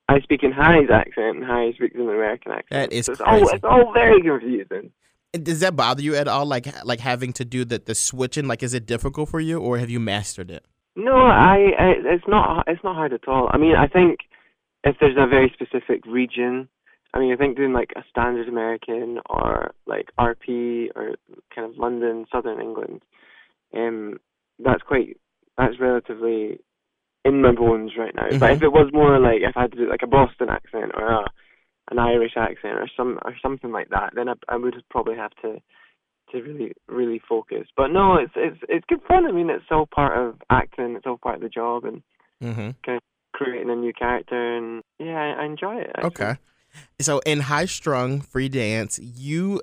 I 0.09 0.19
speak 0.23 0.43
in 0.43 0.51
Harry's 0.51 0.91
accent, 0.91 1.37
and 1.37 1.45
Harry 1.45 1.73
speaks 1.73 1.95
in 1.95 2.01
an 2.01 2.09
American 2.09 2.51
accent. 2.51 2.91
That 2.91 2.93
is 2.93 3.07
so 3.07 3.13
it's 3.13 3.21
crazy. 3.21 3.45
All, 3.45 3.49
it's 3.51 3.65
all 3.65 3.93
very 3.93 4.21
confusing. 4.21 4.91
Does 5.33 5.61
that 5.61 5.77
bother 5.77 6.03
you 6.03 6.17
at 6.17 6.27
all? 6.27 6.47
Like 6.47 6.67
like 6.85 6.99
having 6.99 7.33
to 7.35 7.45
do 7.45 7.65
the 7.65 7.79
the 7.79 7.95
switching? 7.95 8.49
Like 8.49 8.65
is 8.65 8.75
it 8.75 8.87
difficult 8.87 9.29
for 9.29 9.39
you, 9.39 9.61
or 9.61 9.79
have 9.79 9.89
you 9.89 10.01
mastered 10.01 10.51
it? 10.51 10.65
No, 10.97 11.15
I, 11.15 11.71
I 11.79 11.95
it's 12.07 12.27
not 12.27 12.65
it's 12.67 12.83
not 12.83 12.97
hard 12.97 13.13
at 13.13 13.29
all. 13.29 13.49
I 13.53 13.59
mean, 13.59 13.77
I 13.77 13.87
think 13.87 14.19
if 14.85 14.97
there's 15.01 15.16
a 15.19 15.27
very 15.27 15.53
specific 15.55 16.05
region, 16.07 16.69
I 17.12 17.19
mean, 17.19 17.33
I 17.33 17.37
think 17.37 17.57
doing 17.57 17.73
like 17.73 17.93
a 17.97 18.05
standard 18.09 18.49
American 18.49 19.19
or 19.29 19.73
like 19.87 20.11
RP 20.19 20.88
or 20.95 21.16
kind 21.55 21.71
of 21.71 21.77
London, 21.77 22.27
Southern 22.33 22.61
England, 22.61 23.03
um, 23.75 24.19
that's 24.59 24.83
quite 24.83 25.16
that's 25.59 25.81
relatively 25.81 26.61
in 27.25 27.43
my 27.43 27.53
bones 27.53 27.93
right 27.99 28.14
now. 28.14 28.31
But 28.38 28.51
Mhm. 28.51 28.57
if 28.57 28.62
it 28.62 28.73
was 28.73 28.93
more 28.93 29.19
like 29.19 29.43
if 29.43 29.57
I 29.57 29.62
had 29.62 29.73
to 29.73 29.79
do 29.79 29.88
like 29.90 30.03
a 30.03 30.07
Boston 30.07 30.49
accent 30.49 30.93
or 30.95 31.11
a, 31.11 31.27
an 31.90 31.99
Irish 31.99 32.37
accent 32.37 32.79
or 32.79 32.88
some 32.97 33.19
or 33.25 33.37
something 33.43 33.73
like 33.73 33.88
that, 33.90 34.14
then 34.14 34.29
I, 34.29 34.35
I 34.49 34.57
would 34.57 34.83
probably 34.88 35.16
have 35.16 35.35
to 35.43 35.61
to 36.31 36.43
really 36.43 36.73
really 36.88 37.19
focus. 37.19 37.66
But 37.77 37.88
no, 37.88 38.14
it's 38.16 38.33
it's 38.37 38.62
it's 38.69 38.87
good 38.87 39.03
fun. 39.03 39.27
I 39.27 39.33
mean, 39.33 39.51
it's 39.51 39.71
all 39.71 39.87
part 39.87 40.16
of 40.16 40.40
acting. 40.49 40.95
It's 40.97 41.07
all 41.07 41.19
part 41.19 41.37
of 41.37 41.43
the 41.43 41.49
job 41.49 41.85
and 41.85 42.03
Mm-hmm. 42.43 42.71
Creating 43.33 43.71
a 43.71 43.77
new 43.77 43.93
character. 43.93 44.57
And 44.57 44.83
yeah, 44.99 45.19
I, 45.19 45.43
I 45.43 45.45
enjoy 45.45 45.77
it. 45.77 45.90
actually. 45.95 46.07
Okay. 46.09 46.37
So 47.01 47.19
in 47.21 47.40
High 47.40 47.64
Strung 47.64 48.21
Free 48.21 48.49
Dance, 48.49 48.99
you 49.03 49.61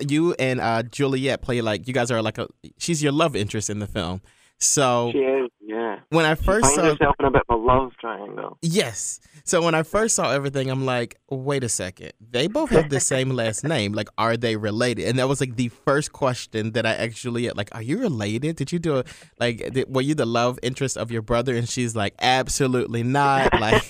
you 0.00 0.34
and 0.34 0.60
uh, 0.60 0.82
Juliet 0.82 1.42
play 1.42 1.60
like 1.60 1.86
you 1.86 1.94
guys 1.94 2.10
are 2.10 2.20
like 2.20 2.38
a 2.38 2.48
she's 2.78 3.02
your 3.02 3.12
love 3.12 3.36
interest 3.36 3.70
in 3.70 3.78
the 3.78 3.86
film. 3.86 4.22
So 4.62 5.10
She 5.12 5.18
is. 5.18 5.50
Yeah. 5.60 6.00
when 6.10 6.24
I 6.24 6.34
first 6.34 6.74
saw 6.74 6.84
yourself 6.84 7.16
in 7.18 7.24
a 7.26 7.30
bit 7.30 7.42
of 7.48 7.58
a 7.58 7.60
love 7.60 7.92
triangle. 8.00 8.58
Yes. 8.62 9.18
So 9.44 9.60
when 9.62 9.74
I 9.74 9.82
first 9.82 10.14
saw 10.14 10.30
everything, 10.30 10.70
I'm 10.70 10.84
like, 10.84 11.18
wait 11.28 11.64
a 11.64 11.68
second. 11.68 12.12
They 12.20 12.46
both 12.46 12.70
have 12.70 12.88
the 12.90 13.00
same 13.00 13.30
last 13.42 13.64
name. 13.64 13.92
Like, 13.92 14.08
are 14.18 14.36
they 14.36 14.56
related? 14.56 15.08
And 15.08 15.18
that 15.18 15.28
was 15.28 15.40
like 15.40 15.56
the 15.56 15.68
first 15.68 16.12
question 16.12 16.72
that 16.72 16.86
I 16.86 16.92
actually 16.94 17.50
like. 17.50 17.74
Are 17.74 17.82
you 17.82 17.98
related? 17.98 18.56
Did 18.56 18.70
you 18.70 18.78
do 18.78 18.98
a 18.98 19.04
like? 19.40 19.72
Did, 19.72 19.92
were 19.92 20.02
you 20.02 20.14
the 20.14 20.26
love 20.26 20.58
interest 20.62 20.96
of 20.96 21.10
your 21.10 21.22
brother? 21.22 21.56
And 21.56 21.68
she's 21.68 21.96
like, 21.96 22.14
absolutely 22.20 23.02
not. 23.02 23.50
Like, 23.62 23.84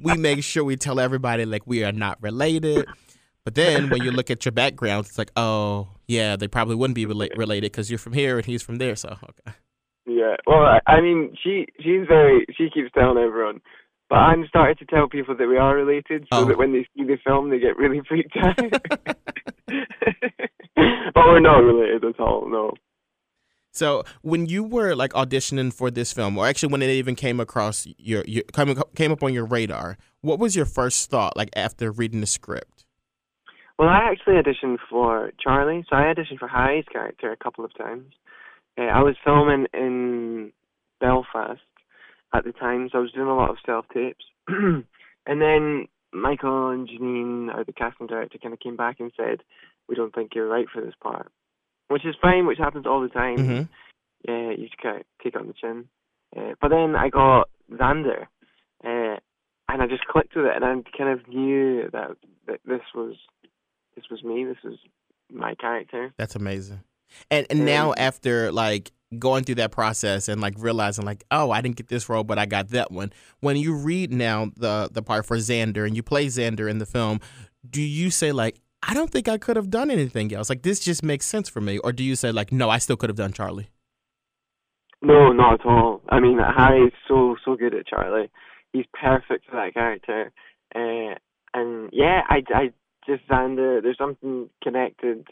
we 0.00 0.16
make 0.16 0.42
sure 0.44 0.64
we 0.64 0.76
tell 0.76 0.98
everybody 1.00 1.44
like 1.44 1.66
we 1.66 1.84
are 1.84 1.92
not 1.92 2.22
related. 2.22 2.86
But 3.44 3.54
then 3.54 3.88
when 3.90 4.02
you 4.02 4.10
look 4.10 4.30
at 4.30 4.44
your 4.44 4.52
background, 4.52 5.06
it's 5.06 5.18
like, 5.18 5.30
oh 5.36 5.88
yeah, 6.08 6.36
they 6.36 6.48
probably 6.48 6.74
wouldn't 6.74 6.94
be 6.94 7.06
rela- 7.06 7.36
related 7.36 7.72
because 7.72 7.90
you're 7.90 7.98
from 7.98 8.12
here 8.12 8.36
and 8.36 8.46
he's 8.46 8.62
from 8.62 8.76
there. 8.76 8.96
So 8.96 9.08
okay. 9.10 9.56
Yeah. 10.06 10.36
Well, 10.46 10.62
I, 10.62 10.80
I 10.86 11.00
mean, 11.00 11.36
she 11.42 11.66
she's 11.78 12.06
very 12.08 12.46
she 12.56 12.70
keeps 12.70 12.90
telling 12.92 13.18
everyone, 13.22 13.60
but 14.08 14.16
I'm 14.16 14.46
starting 14.48 14.76
to 14.76 14.84
tell 14.86 15.08
people 15.08 15.36
that 15.36 15.46
we 15.46 15.56
are 15.56 15.74
related, 15.76 16.26
so 16.32 16.40
Oh. 16.40 16.44
that 16.46 16.58
when 16.58 16.72
they 16.72 16.86
see 16.96 17.04
the 17.04 17.18
film, 17.24 17.50
they 17.50 17.58
get 17.58 17.76
really 17.76 18.00
freaked 18.08 18.36
out. 18.36 18.56
but 19.66 21.24
we're 21.26 21.40
not 21.40 21.58
related 21.58 22.04
at 22.04 22.20
all. 22.20 22.48
No. 22.48 22.72
So 23.72 24.02
when 24.22 24.46
you 24.46 24.64
were 24.64 24.96
like 24.96 25.12
auditioning 25.12 25.72
for 25.72 25.90
this 25.90 26.12
film, 26.12 26.36
or 26.36 26.46
actually 26.46 26.72
when 26.72 26.82
it 26.82 26.90
even 26.90 27.14
came 27.14 27.38
across 27.38 27.86
your, 27.98 28.24
your 28.26 28.42
came 28.52 28.74
came 28.96 29.12
up 29.12 29.22
on 29.22 29.32
your 29.32 29.44
radar, 29.46 29.96
what 30.22 30.38
was 30.38 30.56
your 30.56 30.66
first 30.66 31.08
thought 31.10 31.36
like 31.36 31.50
after 31.54 31.92
reading 31.92 32.20
the 32.20 32.26
script? 32.26 32.84
Well, 33.78 33.88
I 33.88 34.10
actually 34.10 34.34
auditioned 34.34 34.78
for 34.90 35.30
Charlie, 35.42 35.84
so 35.88 35.96
I 35.96 36.12
auditioned 36.12 36.38
for 36.38 36.48
Harry's 36.48 36.84
character 36.92 37.30
a 37.32 37.36
couple 37.36 37.64
of 37.64 37.72
times. 37.78 38.12
Uh, 38.80 38.84
I 38.84 39.02
was 39.02 39.16
filming 39.22 39.66
in 39.74 40.52
Belfast 41.00 41.60
at 42.32 42.44
the 42.44 42.52
time, 42.52 42.88
so 42.90 42.98
I 42.98 43.00
was 43.02 43.12
doing 43.12 43.28
a 43.28 43.36
lot 43.36 43.50
of 43.50 43.58
self 43.66 43.84
tapes. 43.92 44.24
and 44.48 44.84
then 45.26 45.86
Michael 46.12 46.70
and 46.70 46.88
Janeen, 46.88 47.54
or 47.54 47.64
the 47.64 47.72
casting 47.72 48.06
director, 48.06 48.38
kind 48.38 48.54
of 48.54 48.60
came 48.60 48.76
back 48.76 48.98
and 48.98 49.12
said, 49.16 49.42
"We 49.88 49.96
don't 49.96 50.14
think 50.14 50.34
you're 50.34 50.48
right 50.48 50.66
for 50.72 50.80
this 50.80 50.94
part," 51.02 51.30
which 51.88 52.06
is 52.06 52.14
fine, 52.22 52.46
which 52.46 52.58
happens 52.58 52.86
all 52.86 53.02
the 53.02 53.08
time. 53.08 53.36
Mhm. 53.36 53.68
Yeah, 54.26 54.50
you 54.50 54.66
just 54.66 54.78
kind 54.78 55.00
of 55.00 55.06
take 55.22 55.34
it 55.34 55.40
on 55.40 55.46
the 55.46 55.52
chin. 55.52 55.88
Uh, 56.34 56.54
but 56.60 56.68
then 56.68 56.94
I 56.96 57.08
got 57.10 57.48
Xander, 57.70 58.28
uh, 58.84 59.16
and 59.68 59.82
I 59.82 59.86
just 59.88 60.06
clicked 60.06 60.34
with 60.36 60.46
it, 60.46 60.56
and 60.56 60.64
I 60.64 60.96
kind 60.96 61.10
of 61.10 61.28
knew 61.28 61.90
that 61.90 62.16
that 62.46 62.60
this 62.64 62.82
was 62.94 63.16
this 63.94 64.08
was 64.10 64.22
me. 64.22 64.44
This 64.44 64.62
was 64.64 64.78
my 65.30 65.54
character. 65.54 66.14
That's 66.16 66.36
amazing. 66.36 66.80
And 67.30 67.46
and 67.50 67.64
now 67.64 67.94
after 67.96 68.52
like 68.52 68.92
going 69.18 69.42
through 69.44 69.56
that 69.56 69.72
process 69.72 70.28
and 70.28 70.40
like 70.40 70.54
realizing 70.56 71.04
like 71.04 71.24
oh 71.30 71.50
I 71.50 71.60
didn't 71.60 71.76
get 71.76 71.88
this 71.88 72.08
role 72.08 72.22
but 72.24 72.38
I 72.38 72.46
got 72.46 72.68
that 72.68 72.92
one. 72.92 73.12
When 73.40 73.56
you 73.56 73.74
read 73.74 74.12
now 74.12 74.50
the 74.56 74.88
the 74.90 75.02
part 75.02 75.26
for 75.26 75.36
Xander 75.36 75.86
and 75.86 75.96
you 75.96 76.02
play 76.02 76.26
Xander 76.26 76.70
in 76.70 76.78
the 76.78 76.86
film, 76.86 77.20
do 77.68 77.82
you 77.82 78.10
say 78.10 78.32
like 78.32 78.60
I 78.82 78.94
don't 78.94 79.10
think 79.10 79.28
I 79.28 79.36
could 79.36 79.56
have 79.56 79.68
done 79.68 79.90
anything 79.90 80.32
else. 80.32 80.48
Like 80.48 80.62
this 80.62 80.80
just 80.80 81.02
makes 81.02 81.26
sense 81.26 81.48
for 81.48 81.60
me, 81.60 81.78
or 81.78 81.92
do 81.92 82.02
you 82.02 82.16
say 82.16 82.32
like 82.32 82.52
no 82.52 82.70
I 82.70 82.78
still 82.78 82.96
could 82.96 83.10
have 83.10 83.16
done 83.16 83.32
Charlie? 83.32 83.70
No, 85.02 85.32
not 85.32 85.60
at 85.60 85.66
all. 85.66 86.02
I 86.08 86.20
mean, 86.20 86.38
Harry 86.38 86.86
is 86.86 86.92
so 87.08 87.36
so 87.44 87.56
good 87.56 87.74
at 87.74 87.86
Charlie. 87.86 88.30
He's 88.72 88.84
perfect 88.92 89.46
for 89.46 89.56
that 89.56 89.74
character. 89.74 90.30
Uh, 90.74 91.14
and 91.54 91.90
yeah, 91.92 92.22
I, 92.28 92.42
I 92.54 92.72
just 93.06 93.26
Xander. 93.28 93.82
There's 93.82 93.98
something 93.98 94.50
connected. 94.62 95.26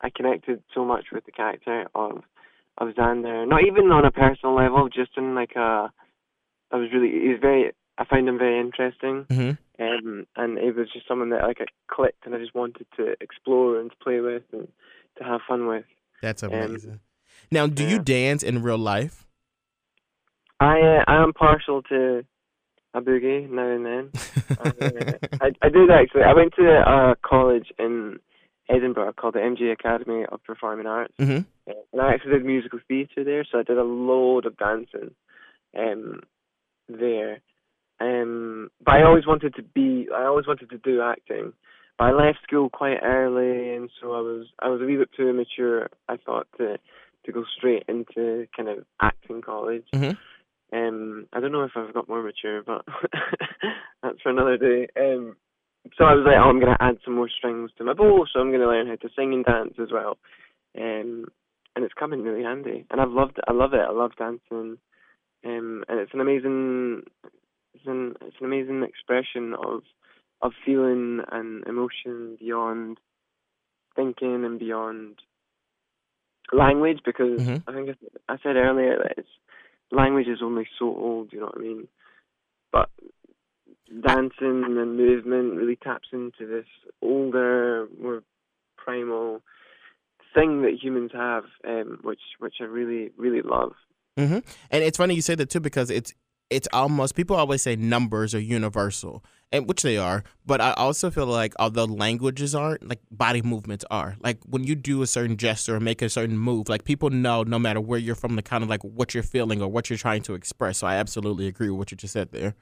I 0.00 0.10
connected 0.10 0.62
so 0.74 0.84
much 0.84 1.06
with 1.12 1.24
the 1.24 1.32
character 1.32 1.86
of 1.94 2.22
of 2.78 2.88
Xander. 2.88 3.46
Not 3.48 3.62
even 3.64 3.90
on 3.92 4.04
a 4.04 4.10
personal 4.10 4.54
level, 4.54 4.88
just 4.88 5.12
in 5.16 5.34
like 5.34 5.52
a. 5.56 5.92
I 6.72 6.76
was 6.76 6.90
really. 6.92 7.10
He's 7.28 7.40
very. 7.40 7.72
I 7.96 8.04
found 8.04 8.28
him 8.28 8.38
very 8.38 8.58
interesting. 8.58 9.26
Mhm. 9.30 9.58
Um, 9.78 10.26
and 10.36 10.58
it 10.58 10.76
was 10.76 10.88
just 10.92 11.06
someone 11.08 11.30
that 11.30 11.42
like 11.42 11.60
I 11.60 11.66
clicked, 11.88 12.26
and 12.26 12.34
I 12.34 12.38
just 12.38 12.54
wanted 12.54 12.86
to 12.96 13.14
explore 13.20 13.80
and 13.80 13.90
to 13.90 13.96
play 13.96 14.20
with 14.20 14.42
and 14.52 14.68
to 15.18 15.24
have 15.24 15.40
fun 15.48 15.66
with. 15.66 15.84
That's 16.22 16.42
Um, 16.42 16.52
amazing. 16.52 17.00
now, 17.50 17.66
do 17.66 17.84
you 17.84 17.98
dance 17.98 18.42
in 18.42 18.62
real 18.62 18.78
life? 18.78 19.26
I 20.60 20.80
uh, 20.80 21.04
I 21.06 21.22
am 21.22 21.32
partial 21.32 21.82
to 21.82 22.24
a 22.94 23.00
boogie 23.00 23.48
now 23.50 23.68
and 23.68 23.84
then. 23.86 24.12
uh, 24.58 25.18
I 25.40 25.50
I 25.62 25.68
did 25.68 25.90
actually. 25.90 26.22
I 26.22 26.32
went 26.34 26.54
to 26.54 26.64
a 26.64 27.16
college 27.22 27.72
in 27.78 28.20
Edinburgh 28.68 29.12
called 29.14 29.34
the 29.34 29.40
MGA 29.40 29.72
Academy 29.72 30.24
of 30.30 30.42
Performing 30.44 30.86
Arts, 30.86 31.14
hmm 31.18 31.38
uh, 31.68 31.72
and 31.92 32.00
I 32.02 32.12
actually 32.12 32.32
did 32.32 32.44
musical 32.44 32.78
theatre 32.86 33.24
there. 33.24 33.44
So 33.50 33.58
I 33.58 33.62
did 33.62 33.78
a 33.78 33.82
load 33.82 34.44
of 34.46 34.56
dancing, 34.58 35.14
um, 35.76 36.22
there, 36.88 37.40
Um, 38.00 38.70
but 38.84 38.96
I 38.96 39.02
always 39.02 39.26
wanted 39.26 39.54
to 39.54 39.62
be. 39.62 40.08
I 40.14 40.24
always 40.24 40.46
wanted 40.46 40.70
to 40.70 40.78
do 40.78 41.00
acting. 41.00 41.52
But 41.96 42.04
I 42.06 42.12
left 42.12 42.42
school 42.42 42.68
quite 42.68 42.98
early, 43.02 43.74
and 43.74 43.88
so 44.00 44.12
I 44.12 44.20
was 44.20 44.46
I 44.58 44.68
was 44.68 44.80
a 44.82 44.84
wee 44.84 44.96
bit 44.96 45.10
too 45.16 45.28
immature. 45.28 45.88
I 46.08 46.16
thought 46.16 46.48
to 46.58 46.78
to 47.24 47.32
go 47.32 47.44
straight 47.56 47.84
into 47.88 48.46
kind 48.56 48.68
of 48.68 48.84
acting 49.00 49.40
college. 49.40 49.86
Mhm. 49.94 50.16
Um, 50.72 51.28
I 51.32 51.40
don't 51.40 51.52
know 51.52 51.62
if 51.62 51.76
I've 51.76 51.94
got 51.94 52.08
more 52.08 52.22
mature, 52.22 52.62
but 52.62 52.84
that's 54.02 54.20
for 54.22 54.30
another 54.30 54.56
day. 54.58 54.88
Um, 54.96 55.36
so 55.96 56.04
I 56.04 56.14
was 56.14 56.24
like, 56.26 56.36
oh, 56.38 56.48
I'm 56.48 56.60
gonna 56.60 56.76
add 56.80 56.98
some 57.04 57.14
more 57.14 57.28
strings 57.28 57.70
to 57.76 57.84
my 57.84 57.92
bow, 57.92 58.24
so 58.32 58.40
I'm 58.40 58.50
gonna 58.50 58.66
learn 58.66 58.86
how 58.88 58.96
to 58.96 59.08
sing 59.14 59.32
and 59.34 59.44
dance 59.44 59.74
as 59.80 59.88
well. 59.92 60.18
Um, 60.76 61.26
and 61.76 61.84
it's 61.84 61.94
coming 61.94 62.22
really 62.22 62.42
handy, 62.42 62.86
and 62.90 63.00
I've 63.00 63.10
loved 63.10 63.38
it. 63.38 63.44
I 63.46 63.52
love 63.52 63.74
it. 63.74 63.80
I 63.80 63.92
love 63.92 64.12
dancing, 64.16 64.78
um, 65.44 65.84
and 65.88 66.00
it's 66.00 66.14
an 66.14 66.20
amazing, 66.20 67.02
it's 67.74 67.86
an 67.86 68.14
it's 68.22 68.36
an 68.40 68.46
amazing 68.46 68.82
expression 68.82 69.54
of 69.54 69.82
of 70.42 70.52
feeling 70.64 71.20
and 71.30 71.66
emotion 71.66 72.36
beyond 72.38 72.98
thinking 73.96 74.44
and 74.44 74.58
beyond 74.58 75.20
language 76.52 77.00
because 77.04 77.40
Mhm. 77.40 77.62
I 77.66 77.72
think 77.72 77.96
I 78.28 78.36
said 78.38 78.56
earlier 78.56 78.98
that 78.98 79.18
it's 79.18 79.28
language 79.90 80.28
is 80.28 80.42
only 80.42 80.68
so 80.78 80.86
old, 80.86 81.32
you 81.32 81.40
know 81.40 81.46
what 81.46 81.58
I 81.58 81.60
mean? 81.60 81.88
Dancing 84.02 84.64
and 84.64 84.96
movement 84.96 85.54
really 85.54 85.76
taps 85.76 86.08
into 86.12 86.46
this 86.46 86.66
older, 87.00 87.86
more 88.00 88.22
primal 88.76 89.42
thing 90.34 90.62
that 90.62 90.78
humans 90.82 91.12
have, 91.14 91.44
um, 91.66 91.98
which 92.02 92.20
which 92.38 92.54
I 92.60 92.64
really 92.64 93.10
really 93.16 93.42
love. 93.42 93.72
hmm 94.18 94.38
And 94.70 94.84
it's 94.84 94.98
funny 94.98 95.14
you 95.14 95.22
say 95.22 95.34
that 95.36 95.50
too 95.50 95.60
because 95.60 95.90
it's 95.90 96.12
it's 96.50 96.68
almost 96.72 97.14
people 97.14 97.36
always 97.36 97.62
say 97.62 97.74
numbers 97.74 98.34
are 98.34 98.40
universal, 98.40 99.24
and 99.50 99.66
which 99.66 99.82
they 99.82 99.96
are. 99.96 100.24
But 100.44 100.60
I 100.60 100.72
also 100.72 101.10
feel 101.10 101.26
like 101.26 101.54
although 101.58 101.84
languages 101.84 102.54
aren't, 102.54 102.86
like 102.86 103.00
body 103.10 103.42
movements 103.42 103.84
are. 103.90 104.16
Like 104.20 104.38
when 104.44 104.64
you 104.64 104.74
do 104.74 105.02
a 105.02 105.06
certain 105.06 105.36
gesture 105.36 105.76
or 105.76 105.80
make 105.80 106.02
a 106.02 106.08
certain 106.08 106.36
move, 106.36 106.68
like 106.68 106.84
people 106.84 107.10
know 107.10 107.44
no 107.44 107.58
matter 107.58 107.80
where 107.80 107.98
you're 107.98 108.14
from, 108.14 108.36
the 108.36 108.42
kind 108.42 108.62
of 108.62 108.68
like 108.68 108.82
what 108.84 109.14
you're 109.14 109.22
feeling 109.22 109.62
or 109.62 109.68
what 109.68 109.88
you're 109.88 109.98
trying 109.98 110.22
to 110.22 110.34
express. 110.34 110.78
So 110.78 110.86
I 110.86 110.96
absolutely 110.96 111.46
agree 111.46 111.70
with 111.70 111.78
what 111.78 111.90
you 111.90 111.96
just 111.96 112.12
said 112.12 112.30
there. 112.32 112.54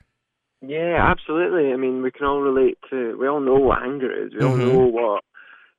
Yeah, 0.65 0.97
absolutely. 1.01 1.73
I 1.73 1.77
mean, 1.77 2.03
we 2.03 2.13
can 2.13 2.27
all 2.27 2.41
relate 2.41 2.79
to. 2.91 3.17
We 3.19 3.27
all 3.27 3.41
know 3.41 3.55
what 3.57 3.83
anger 3.83 4.11
is. 4.11 4.33
We 4.33 4.43
all 4.43 4.57
Mhm. 4.57 4.61
know 4.61 4.87
what 4.87 5.25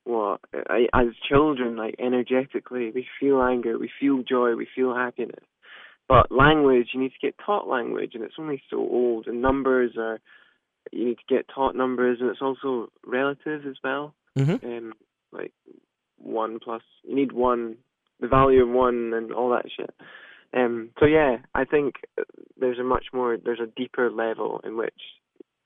what 0.05 0.41
I, 0.69 0.89
as 0.93 1.15
children, 1.29 1.77
like 1.77 1.95
energetically, 1.97 2.91
we 2.91 3.07
feel 3.21 3.41
anger, 3.41 3.77
we 3.79 3.87
feel 3.87 4.21
joy, 4.21 4.53
we 4.53 4.65
feel 4.65 4.93
happiness. 4.93 5.45
But 6.09 6.29
language, 6.29 6.89
you 6.93 6.99
need 6.99 7.13
to 7.13 7.19
get 7.25 7.37
taught 7.37 7.69
language, 7.69 8.13
and 8.13 8.21
it's 8.21 8.37
only 8.37 8.61
so 8.69 8.79
old. 8.79 9.27
And 9.27 9.41
numbers 9.41 9.95
are, 9.97 10.19
you 10.91 11.05
need 11.05 11.19
to 11.19 11.33
get 11.33 11.47
taught 11.47 11.77
numbers, 11.77 12.19
and 12.19 12.29
it's 12.29 12.41
also 12.41 12.89
relative 13.05 13.65
as 13.65 13.77
well. 13.81 14.13
Mhm. 14.37 14.61
Um, 14.61 14.93
like 15.31 15.53
one 16.17 16.59
plus, 16.59 16.83
you 17.03 17.15
need 17.15 17.31
one, 17.31 17.77
the 18.19 18.27
value 18.27 18.63
of 18.63 18.69
one, 18.69 19.13
and 19.13 19.31
all 19.31 19.51
that 19.51 19.71
shit. 19.71 19.95
Um, 20.55 20.89
so 20.99 21.05
yeah, 21.05 21.37
I 21.55 21.65
think 21.65 21.95
there's 22.57 22.79
a 22.79 22.83
much 22.83 23.05
more, 23.13 23.37
there's 23.43 23.59
a 23.59 23.67
deeper 23.75 24.11
level 24.11 24.61
in 24.63 24.77
which 24.77 24.93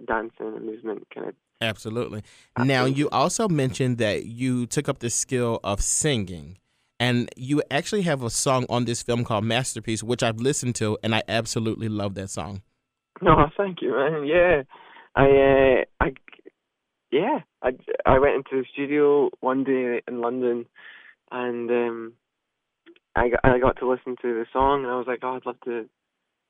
dancing 0.06 0.54
and 0.56 0.66
movement 0.66 1.08
kind 1.14 1.30
of. 1.30 1.36
Absolutely. 1.60 2.24
Now 2.58 2.86
you 2.86 3.10
also 3.10 3.48
mentioned 3.48 3.98
that 3.98 4.26
you 4.26 4.66
took 4.68 4.88
up 4.88 5.00
the 5.00 5.10
skill 5.10 5.60
of 5.64 5.82
singing. 5.82 6.58
And 7.00 7.30
you 7.36 7.62
actually 7.70 8.02
have 8.04 8.24
a 8.24 8.30
song 8.30 8.66
on 8.70 8.86
this 8.86 9.04
film 9.04 9.24
called 9.24 9.44
Masterpiece, 9.44 10.02
which 10.02 10.24
I've 10.24 10.38
listened 10.38 10.76
to, 10.76 10.98
and 11.04 11.14
I 11.14 11.22
absolutely 11.28 11.90
love 11.90 12.16
that 12.16 12.30
song. 12.30 12.62
No, 13.22 13.48
thank 13.58 13.82
you, 13.82 13.92
man. 13.92 14.26
Yeah, 14.26 14.64
I, 15.16 15.26
uh, 15.26 15.84
I, 16.04 16.14
yeah, 17.12 17.40
I, 17.62 17.72
I 18.06 18.20
went 18.20 18.36
into 18.36 18.62
the 18.62 18.66
studio 18.72 19.30
one 19.42 19.64
day 19.64 20.02
in 20.08 20.22
London, 20.22 20.66
and 21.32 21.70
um, 21.70 22.14
I 23.18 23.30
got, 23.30 23.40
I 23.44 23.60
got 23.60 23.78
to 23.80 23.90
listen 23.90 24.16
to 24.22 24.34
the 24.34 24.46
song, 24.54 24.84
and 24.84 24.92
I 24.92 24.98
was 24.98 25.08
like, 25.08 25.20
oh, 25.24 25.36
I'd 25.36 25.46
love 25.46 25.60
to, 25.66 25.90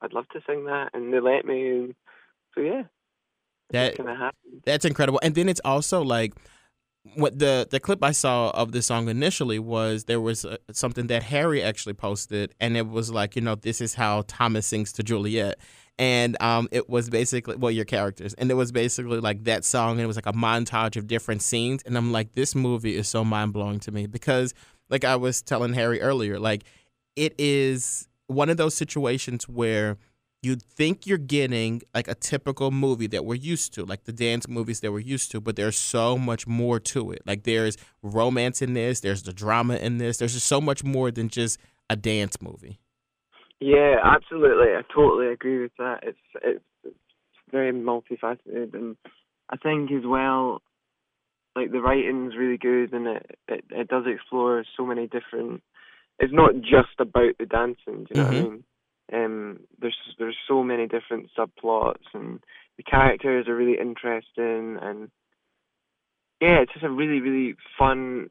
I'd 0.01 0.13
love 0.13 0.27
to 0.33 0.41
sing 0.45 0.65
that, 0.65 0.89
and 0.93 1.13
they 1.13 1.19
let 1.19 1.45
me, 1.45 1.69
and 1.69 1.95
so 2.53 2.61
yeah, 2.61 2.83
That 3.71 3.97
kind 3.97 4.09
of 4.09 4.17
happened. 4.17 4.61
That's 4.65 4.85
incredible. 4.85 5.19
And 5.23 5.35
then 5.35 5.49
it's 5.49 5.61
also 5.63 6.01
like 6.01 6.33
what 7.15 7.39
the 7.39 7.67
the 7.69 7.79
clip 7.79 8.03
I 8.03 8.11
saw 8.11 8.49
of 8.49 8.71
the 8.73 8.81
song 8.81 9.07
initially 9.07 9.59
was 9.59 10.05
there 10.05 10.19
was 10.19 10.43
uh 10.43 10.57
something 10.71 11.07
that 11.07 11.23
Harry 11.23 11.63
actually 11.63 11.93
posted, 11.93 12.53
and 12.59 12.75
it 12.75 12.87
was 12.87 13.11
like 13.11 13.35
you 13.35 13.41
know 13.41 13.55
this 13.55 13.81
is 13.81 13.93
how 13.93 14.23
Thomas 14.27 14.67
sings 14.67 14.91
to 14.93 15.03
Juliet, 15.03 15.57
and 15.97 16.41
um 16.41 16.67
it 16.71 16.89
was 16.89 17.09
basically 17.09 17.55
well 17.55 17.71
your 17.71 17.85
characters, 17.85 18.33
and 18.33 18.51
it 18.51 18.55
was 18.55 18.71
basically 18.71 19.19
like 19.19 19.43
that 19.45 19.63
song, 19.63 19.91
and 19.91 20.01
it 20.01 20.07
was 20.07 20.17
like 20.17 20.25
a 20.25 20.33
montage 20.33 20.97
of 20.97 21.07
different 21.07 21.41
scenes, 21.41 21.81
and 21.85 21.97
I'm 21.97 22.11
like 22.11 22.33
this 22.33 22.55
movie 22.55 22.95
is 22.95 23.07
so 23.07 23.23
mind 23.23 23.53
blowing 23.53 23.79
to 23.81 23.91
me 23.91 24.07
because 24.07 24.53
like 24.89 25.03
I 25.03 25.15
was 25.15 25.41
telling 25.41 25.73
Harry 25.73 26.01
earlier, 26.01 26.39
like 26.39 26.63
it 27.15 27.33
is 27.37 28.07
one 28.27 28.49
of 28.49 28.57
those 28.57 28.73
situations 28.73 29.47
where 29.47 29.97
you 30.43 30.55
think 30.55 31.07
you're 31.07 31.17
getting 31.17 31.81
like 31.95 32.07
a 32.07 32.15
typical 32.15 32.69
movie 32.71 33.07
that 33.07 33.25
we're 33.25 33.35
used 33.35 33.73
to, 33.73 33.85
like 33.85 34.03
the 34.03 34.13
dance 34.13 34.47
movies 34.47 34.81
that 34.81 34.91
we're 34.91 34.99
used 34.99 35.31
to, 35.31 35.41
but 35.41 35.55
there's 35.55 35.77
so 35.77 36.17
much 36.17 36.45
more 36.45 36.79
to 36.79 37.11
it. 37.11 37.21
Like 37.25 37.43
there's 37.43 37.75
romance 38.03 38.61
in 38.61 38.73
this, 38.73 38.99
there's 38.99 39.23
the 39.23 39.33
drama 39.33 39.75
in 39.77 39.97
this, 39.97 40.17
there's 40.17 40.33
just 40.33 40.45
so 40.45 40.61
much 40.61 40.83
more 40.83 41.09
than 41.11 41.29
just 41.29 41.59
a 41.89 41.95
dance 41.95 42.41
movie. 42.41 42.79
Yeah, 43.59 43.95
absolutely. 44.03 44.67
I 44.67 44.81
totally 44.93 45.27
agree 45.27 45.61
with 45.61 45.71
that. 45.79 46.01
It's 46.03 46.17
it's, 46.43 46.63
it's 46.83 46.95
very 47.51 47.73
multifaceted, 47.73 48.73
and 48.73 48.95
I 49.49 49.57
think 49.57 49.91
as 49.91 50.05
well, 50.05 50.61
like 51.57 51.71
the 51.71 51.81
writing's 51.81 52.35
really 52.37 52.57
good, 52.57 52.93
and 52.93 53.07
it 53.07 53.39
it, 53.47 53.65
it 53.71 53.87
does 53.87 54.05
explore 54.05 54.63
so 54.77 54.85
many 54.85 55.07
different. 55.07 55.63
It's 56.19 56.33
not 56.33 56.61
just 56.61 56.99
about 56.99 57.37
the 57.39 57.45
dancing. 57.45 58.05
Do 58.05 58.07
you 58.09 58.15
know 58.15 58.23
what 58.23 58.33
I 58.33 58.37
Mhm. 58.37 58.43
mean? 58.43 58.63
Um, 59.11 59.59
there's 59.79 59.97
there's 60.19 60.37
so 60.47 60.63
many 60.63 60.87
different 60.87 61.29
subplots, 61.35 62.05
and 62.13 62.39
the 62.77 62.83
characters 62.83 63.47
are 63.47 63.55
really 63.55 63.79
interesting, 63.79 64.77
and 64.81 65.09
yeah, 66.39 66.59
it's 66.61 66.73
just 66.73 66.85
a 66.85 66.89
really 66.89 67.19
really 67.19 67.55
fun, 67.77 68.29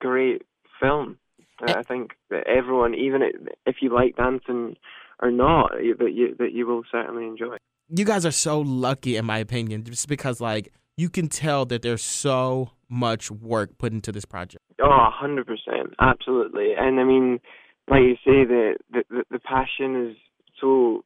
great 0.00 0.42
film. 0.80 1.18
I 1.60 1.82
think 1.82 2.12
that 2.30 2.46
everyone, 2.46 2.94
even 2.94 3.22
if 3.64 3.76
you 3.80 3.92
like 3.92 4.16
dancing 4.16 4.76
or 5.20 5.30
not, 5.30 5.72
that 5.72 6.12
you 6.12 6.36
that 6.38 6.52
you 6.52 6.66
will 6.66 6.82
certainly 6.92 7.26
enjoy. 7.26 7.56
You 7.88 8.04
guys 8.04 8.26
are 8.26 8.30
so 8.32 8.60
lucky, 8.60 9.16
in 9.16 9.24
my 9.24 9.38
opinion, 9.38 9.84
just 9.84 10.08
because 10.08 10.40
like 10.40 10.72
you 10.96 11.10
can 11.10 11.28
tell 11.28 11.64
that 11.66 11.82
there's 11.82 12.02
so 12.02 12.70
much 12.88 13.30
work 13.30 13.78
put 13.78 13.92
into 13.92 14.12
this 14.12 14.24
project. 14.24 14.62
Oh, 14.80 14.86
a 14.86 15.10
hundred 15.10 15.46
percent, 15.46 15.94
absolutely. 16.00 16.72
And 16.76 17.00
I 17.00 17.04
mean, 17.04 17.40
like 17.88 18.02
you 18.02 18.14
say, 18.24 18.44
the 18.44 18.76
the 18.90 19.24
the, 19.30 19.38
passion 19.38 20.08
is 20.08 20.16
so 20.60 21.04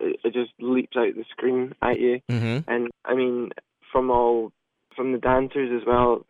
it, 0.00 0.32
just 0.32 0.52
leaps 0.58 0.96
out 0.96 1.14
the 1.14 1.24
screen 1.30 1.74
at 1.82 1.98
you. 1.98 2.20
Mm-hmm. 2.28 2.70
And 2.70 2.90
I 3.04 3.14
mean, 3.14 3.50
from 3.92 4.10
all 4.10 4.52
from 4.96 5.12
the 5.12 5.18
dancers 5.18 5.70
as 5.80 5.86
well, 5.86 6.26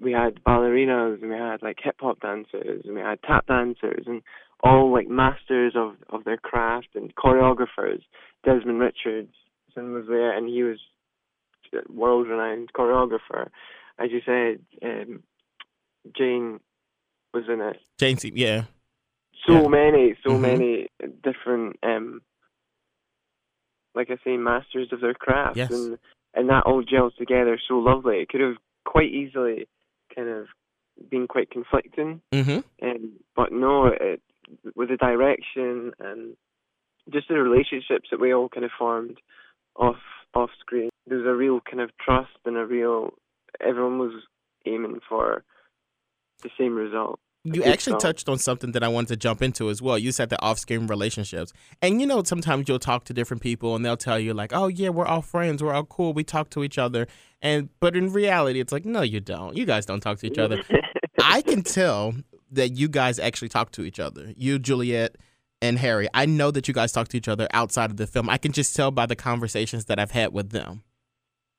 we 0.00 0.12
had 0.12 0.42
ballerinas 0.44 1.20
and 1.22 1.30
we 1.30 1.36
had 1.36 1.62
like 1.62 1.78
hip 1.82 1.96
hop 2.00 2.20
dancers 2.20 2.82
and 2.84 2.94
we 2.94 3.00
had 3.00 3.22
tap 3.22 3.46
dancers 3.46 4.04
and 4.06 4.22
all 4.62 4.92
like 4.92 5.08
masters 5.08 5.74
of 5.76 5.94
of 6.10 6.24
their 6.24 6.36
craft 6.36 6.88
and 6.94 7.14
choreographers. 7.14 8.02
Desmond 8.44 8.80
Richardson 8.80 9.92
was 9.92 10.04
there 10.08 10.36
and 10.36 10.48
he 10.48 10.62
was 10.62 10.78
world 11.88 12.28
renowned 12.28 12.72
choreographer. 12.72 13.48
As 13.98 14.10
you 14.10 14.20
said, 14.24 14.60
um, 14.82 15.22
Jane 16.16 16.60
was 17.34 17.44
in 17.48 17.60
it. 17.60 17.78
Jane, 17.98 18.16
yeah, 18.34 18.64
So 19.46 19.62
Yeah. 19.62 19.68
many, 19.68 20.14
so 20.22 20.30
Mhm. 20.30 20.40
many 20.40 20.88
different 21.22 21.78
um 21.82 22.22
like 23.94 24.10
I 24.10 24.16
say, 24.22 24.36
masters 24.36 24.92
of 24.92 25.00
their 25.00 25.14
craft 25.14 25.56
Yes. 25.56 25.70
and 25.70 25.98
and 26.34 26.48
that 26.50 26.66
all 26.66 26.82
gels 26.82 27.14
together 27.16 27.58
so 27.66 27.78
lovely. 27.78 28.20
It 28.20 28.28
could 28.28 28.40
have 28.42 28.58
quite 28.84 29.10
easily 29.10 29.66
kind 30.14 30.28
of 30.28 30.46
been 31.08 31.26
quite 31.26 31.50
conflicting. 31.50 32.20
mm-hmm. 32.32 32.60
Um, 32.86 33.12
but 33.34 33.50
no, 33.50 33.86
it, 33.86 34.22
with 34.76 34.90
the 34.90 34.96
direction 34.96 35.92
and 35.98 36.36
just 37.10 37.28
the 37.28 37.42
relationships 37.42 38.10
that 38.10 38.20
we 38.20 38.32
all 38.32 38.48
kind 38.48 38.64
of 38.64 38.70
formed 38.78 39.20
off 39.78 39.96
off 40.34 40.50
screen, 40.60 40.90
there 41.06 41.18
was 41.18 41.26
a 41.26 41.34
real 41.34 41.60
kind 41.60 41.80
of 41.80 41.90
trust 42.04 42.30
and 42.44 42.56
a 42.56 42.66
real 42.66 43.10
everyone 43.60 43.98
was 43.98 44.12
aiming 44.66 45.00
for 45.08 45.44
the 46.42 46.50
same 46.58 46.74
result. 46.74 47.18
You 47.44 47.64
actually 47.64 47.92
song. 47.92 48.00
touched 48.00 48.28
on 48.28 48.38
something 48.38 48.72
that 48.72 48.82
I 48.82 48.88
wanted 48.88 49.08
to 49.08 49.16
jump 49.16 49.42
into 49.42 49.70
as 49.70 49.80
well. 49.80 49.96
You 49.96 50.12
said 50.12 50.28
the 50.28 50.42
off-screen 50.42 50.86
relationships, 50.86 51.52
and 51.80 52.00
you 52.00 52.06
know 52.06 52.22
sometimes 52.24 52.68
you'll 52.68 52.78
talk 52.78 53.04
to 53.04 53.14
different 53.14 53.42
people 53.42 53.74
and 53.74 53.84
they'll 53.84 53.96
tell 53.96 54.18
you 54.18 54.34
like, 54.34 54.52
"Oh 54.52 54.66
yeah, 54.66 54.90
we're 54.90 55.06
all 55.06 55.22
friends, 55.22 55.62
we're 55.62 55.72
all 55.72 55.84
cool, 55.84 56.12
we 56.12 56.24
talk 56.24 56.50
to 56.50 56.64
each 56.64 56.78
other," 56.78 57.06
and 57.40 57.70
but 57.80 57.96
in 57.96 58.12
reality, 58.12 58.60
it's 58.60 58.72
like, 58.72 58.84
no, 58.84 59.02
you 59.02 59.20
don't. 59.20 59.56
You 59.56 59.64
guys 59.64 59.86
don't 59.86 60.00
talk 60.00 60.18
to 60.18 60.26
each 60.26 60.38
other. 60.38 60.62
I 61.22 61.42
can 61.42 61.62
tell 61.62 62.14
that 62.50 62.70
you 62.70 62.88
guys 62.88 63.18
actually 63.18 63.48
talk 63.48 63.70
to 63.72 63.82
each 63.82 64.00
other. 64.00 64.32
You, 64.36 64.58
Juliet, 64.58 65.16
and 65.60 65.78
Harry, 65.78 66.08
I 66.14 66.26
know 66.26 66.50
that 66.50 66.68
you 66.68 66.74
guys 66.74 66.92
talk 66.92 67.08
to 67.08 67.16
each 67.16 67.28
other 67.28 67.48
outside 67.52 67.90
of 67.90 67.96
the 67.96 68.06
film. 68.06 68.28
I 68.28 68.38
can 68.38 68.52
just 68.52 68.74
tell 68.76 68.90
by 68.90 69.06
the 69.06 69.16
conversations 69.16 69.86
that 69.86 69.98
I've 69.98 70.12
had 70.12 70.32
with 70.32 70.50
them. 70.50 70.82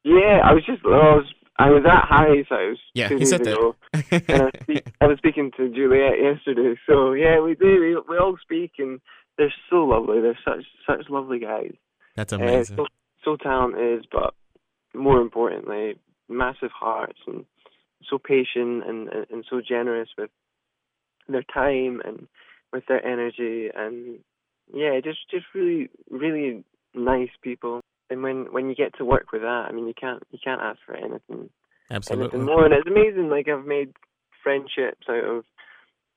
Yeah, 0.04 0.40
I 0.44 0.54
was 0.54 0.64
just 0.66 0.82
I 0.86 0.90
was 1.16 1.26
I 1.58 1.70
was 1.70 1.84
at 1.86 2.06
Harry's 2.10 2.48
house 2.50 2.78
Yeah, 2.94 3.10
he 3.10 3.26
said 3.26 3.44
that. 3.44 3.74
and 4.12 4.24
I 4.30 4.44
was, 4.46 4.52
speak, 4.64 4.92
I 5.02 5.08
was 5.08 5.18
speaking 5.18 5.52
to 5.58 5.70
Juliet 5.70 6.14
yesterday. 6.22 6.76
So 6.88 7.12
yeah, 7.14 7.42
we 7.42 7.56
do. 7.56 7.66
We, 7.82 7.96
we 8.16 8.18
all 8.18 8.38
speak, 8.42 8.72
and 8.80 9.02
they're 9.38 9.54
so 9.70 9.84
lovely. 9.84 10.22
They're 10.22 10.40
such 10.46 10.64
such 10.88 11.10
lovely 11.10 11.40
guys. 11.40 11.74
That's 12.16 12.32
Uh, 12.34 12.38
amazing. 12.38 12.78
so 12.78 12.86
so 13.26 13.36
talented, 13.36 14.08
but 14.12 14.34
more 14.94 15.20
importantly, 15.20 15.96
massive 16.30 16.72
hearts 16.72 17.20
and 17.28 17.44
so 18.10 18.18
patient 18.18 18.88
and, 18.88 19.10
and 19.10 19.26
and 19.30 19.46
so 19.50 19.60
generous 19.62 20.08
with 20.18 20.30
their 21.28 21.44
time 21.44 22.02
and 22.06 22.28
with 22.72 22.86
their 22.88 23.06
energy 23.06 23.70
and 23.74 24.20
yeah, 24.74 25.00
just 25.04 25.20
just 25.32 25.46
really 25.54 25.90
really 26.10 26.64
nice 26.94 27.30
people. 27.42 27.82
And 28.10 28.24
when 28.24 28.52
when 28.52 28.70
you 28.70 28.76
get 28.76 28.98
to 28.98 29.06
work 29.06 29.32
with 29.32 29.42
that, 29.42 29.66
I 29.68 29.72
mean, 29.72 29.88
you 29.88 29.94
can't 30.00 30.22
you 30.32 30.40
can't 30.44 30.62
ask 30.62 30.80
for 30.86 30.96
anything 30.96 31.50
Absolutely. 31.92 32.26
anything 32.26 32.46
more. 32.46 32.66
And 32.66 32.74
it's 32.74 32.88
amazing. 32.88 33.30
Like 33.30 33.48
I've 33.48 33.66
made 33.66 33.94
friendships 34.44 35.06
out 35.10 35.24
of 35.24 35.46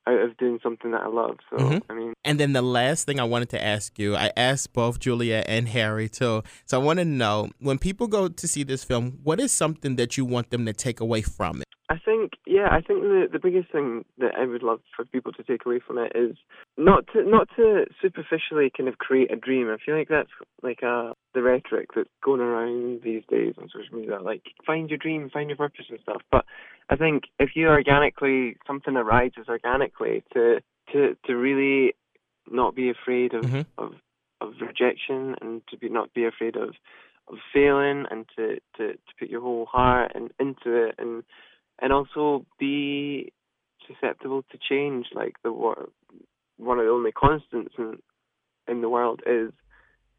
out 0.06 0.18
of 0.20 0.36
doing 0.36 0.58
something 0.62 0.90
that 0.90 1.02
I 1.02 1.06
love. 1.06 1.38
So 1.48 1.56
Mhm. 1.56 1.82
I 1.88 1.94
mean, 1.94 2.12
And 2.24 2.38
then 2.38 2.52
the 2.52 2.62
last 2.62 3.04
thing 3.06 3.20
I 3.20 3.24
wanted 3.24 3.50
to 3.50 3.62
ask 3.62 3.98
you, 3.98 4.16
I 4.16 4.30
asked 4.36 4.72
both 4.72 4.98
Julia 4.98 5.44
and 5.46 5.68
Harry 5.68 6.08
too. 6.08 6.42
So 6.66 6.80
I 6.80 6.82
want 6.82 6.98
to 6.98 7.04
know 7.04 7.50
when 7.58 7.78
people 7.78 8.06
go 8.08 8.28
to 8.28 8.48
see 8.48 8.64
this 8.64 8.84
film, 8.84 9.20
what 9.22 9.40
is 9.40 9.52
something 9.52 9.96
that 9.96 10.16
you 10.16 10.24
want 10.24 10.50
them 10.50 10.66
to 10.66 10.72
take 10.72 11.00
away 11.00 11.22
from 11.22 11.62
it? 11.62 11.68
I 11.92 11.98
think 12.02 12.32
yeah, 12.46 12.68
I 12.70 12.80
think 12.80 13.02
the 13.02 13.28
the 13.30 13.38
biggest 13.38 13.70
thing 13.70 14.06
that 14.16 14.34
I 14.38 14.46
would 14.46 14.62
love 14.62 14.80
for 14.96 15.04
people 15.04 15.30
to 15.32 15.42
take 15.42 15.66
away 15.66 15.78
from 15.86 15.98
it 15.98 16.12
is 16.14 16.36
not 16.78 17.06
to 17.12 17.22
not 17.22 17.48
to 17.56 17.84
superficially 18.00 18.72
kind 18.74 18.88
of 18.88 18.96
create 18.96 19.30
a 19.30 19.36
dream. 19.36 19.68
I 19.68 19.76
feel 19.84 19.94
like 19.94 20.08
that's 20.08 20.30
like 20.62 20.82
uh 20.82 21.12
the 21.34 21.42
rhetoric 21.42 21.88
that's 21.94 22.08
going 22.24 22.40
around 22.40 23.02
these 23.04 23.24
days 23.28 23.56
on 23.58 23.68
social 23.68 23.98
media, 23.98 24.20
like 24.22 24.42
find 24.66 24.88
your 24.88 24.96
dream, 24.96 25.28
find 25.28 25.50
your 25.50 25.58
purpose 25.58 25.84
and 25.90 25.98
stuff. 26.00 26.22
But 26.30 26.46
I 26.88 26.96
think 26.96 27.24
if 27.38 27.50
you 27.54 27.68
organically 27.68 28.56
something 28.66 28.96
arises 28.96 29.44
organically 29.50 30.24
to 30.32 30.62
to 30.92 31.14
to 31.26 31.36
really 31.36 31.94
not 32.50 32.74
be 32.74 32.88
afraid 32.88 33.34
of 33.34 33.44
Mhm. 33.44 33.66
of 33.76 33.94
of 34.40 34.54
rejection 34.62 35.36
and 35.42 35.60
to 35.68 35.76
be 35.76 35.90
not 35.90 36.14
be 36.14 36.24
afraid 36.24 36.56
of 36.56 36.74
of 37.28 37.38
failing 37.52 38.06
and 38.10 38.26
to 38.36 38.60
to 38.78 38.94
to 38.94 39.12
put 39.18 39.28
your 39.28 39.42
whole 39.42 39.66
heart 39.66 40.12
and 40.14 40.32
into 40.40 40.74
it 40.86 40.94
and 40.98 41.22
and 41.82 41.92
also 41.92 42.46
be 42.58 43.32
susceptible 43.86 44.44
to 44.52 44.58
change. 44.58 45.06
Like 45.12 45.34
the 45.42 45.52
one 45.52 46.78
of 46.78 46.84
the 46.84 46.90
only 46.90 47.12
constants 47.12 47.74
in 47.76 47.98
in 48.68 48.80
the 48.80 48.88
world 48.88 49.20
is 49.26 49.50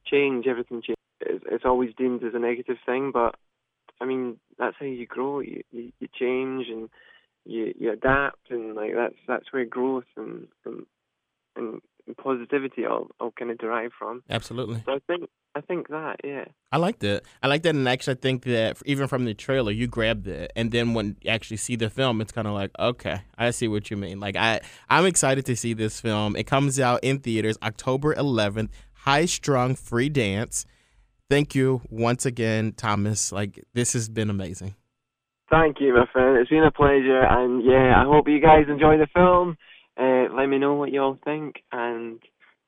change. 0.06 0.45
Everything 0.45 0.82
changes. 0.82 0.97
It's, 1.21 1.45
it's 1.49 1.65
always 1.65 1.91
deemed 1.97 2.23
as 2.23 2.34
a 2.36 2.39
negative 2.39 2.78
thing, 2.86 3.12
but 3.12 3.36
I 3.99 4.06
mean 4.06 4.38
that's 4.60 4.76
how 4.80 4.86
you 4.86 5.08
grow. 5.08 5.39
You 5.39 5.63
you, 5.71 5.91
you 5.99 6.08
change 6.13 6.67
and 6.67 6.89
you 7.45 7.73
you 7.80 7.91
adapt, 7.91 8.52
and 8.52 8.76
like 8.76 8.91
that's 8.93 9.15
that's 9.28 9.52
where 9.52 9.65
growth 9.65 10.12
and 10.17 10.47
and 10.65 10.86
and, 11.56 11.82
positivity 12.17 12.86
all 12.86 13.08
all 13.21 13.32
kind 13.32 13.49
of 13.49 13.58
derive 13.58 13.91
from. 13.97 14.23
Absolutely. 14.30 14.84
So 14.86 14.91
I 14.91 14.99
think 15.08 15.30
I 15.55 15.61
think 15.61 15.87
that 15.89 16.17
yeah. 16.23 16.45
I 16.71 16.77
like 16.77 16.99
that. 16.99 17.23
I 17.43 17.47
like 17.47 17.61
that, 17.63 17.75
and 17.75 17.87
actually, 17.87 18.15
I 18.15 18.17
think 18.17 18.43
that 18.45 18.81
even 18.85 19.07
from 19.07 19.25
the 19.25 19.35
trailer, 19.35 19.71
you 19.71 19.87
grabbed 19.87 20.27
it, 20.27 20.51
and 20.55 20.71
then 20.71 20.93
when 20.95 21.15
you 21.21 21.29
actually 21.29 21.57
see 21.57 21.75
the 21.75 21.89
film, 21.89 22.21
it's 22.21 22.31
kind 22.31 22.47
of 22.47 22.53
like, 22.53 22.71
okay, 22.79 23.21
I 23.37 23.51
see 23.51 23.67
what 23.67 23.91
you 23.91 23.97
mean. 23.97 24.19
Like 24.19 24.35
I, 24.35 24.61
I'm 24.89 25.05
excited 25.05 25.45
to 25.45 25.55
see 25.55 25.73
this 25.73 26.01
film. 26.01 26.35
It 26.35 26.45
comes 26.45 26.79
out 26.79 27.03
in 27.03 27.19
theaters 27.19 27.57
October 27.61 28.15
11th. 28.15 28.69
High 28.93 29.25
strung 29.25 29.75
free 29.75 30.09
dance. 30.09 30.65
Thank 31.29 31.53
you 31.53 31.81
once 31.89 32.25
again, 32.25 32.73
Thomas. 32.73 33.31
Like 33.31 33.63
this 33.73 33.93
has 33.93 34.09
been 34.09 34.29
amazing. 34.29 34.75
Thank 35.51 35.79
you, 35.79 35.93
my 35.93 36.07
friend. 36.11 36.37
It's 36.37 36.49
been 36.49 36.63
a 36.63 36.71
pleasure, 36.71 37.21
and 37.21 37.63
yeah, 37.63 38.01
I 38.01 38.05
hope 38.05 38.27
you 38.27 38.39
guys 38.41 38.65
enjoy 38.69 38.97
the 38.97 39.07
film. 39.13 39.57
Uh, 39.95 40.33
let 40.35 40.47
me 40.47 40.57
know 40.57 40.73
what 40.73 40.91
you 40.91 40.99
all 40.99 41.19
think, 41.23 41.57
and 41.71 42.19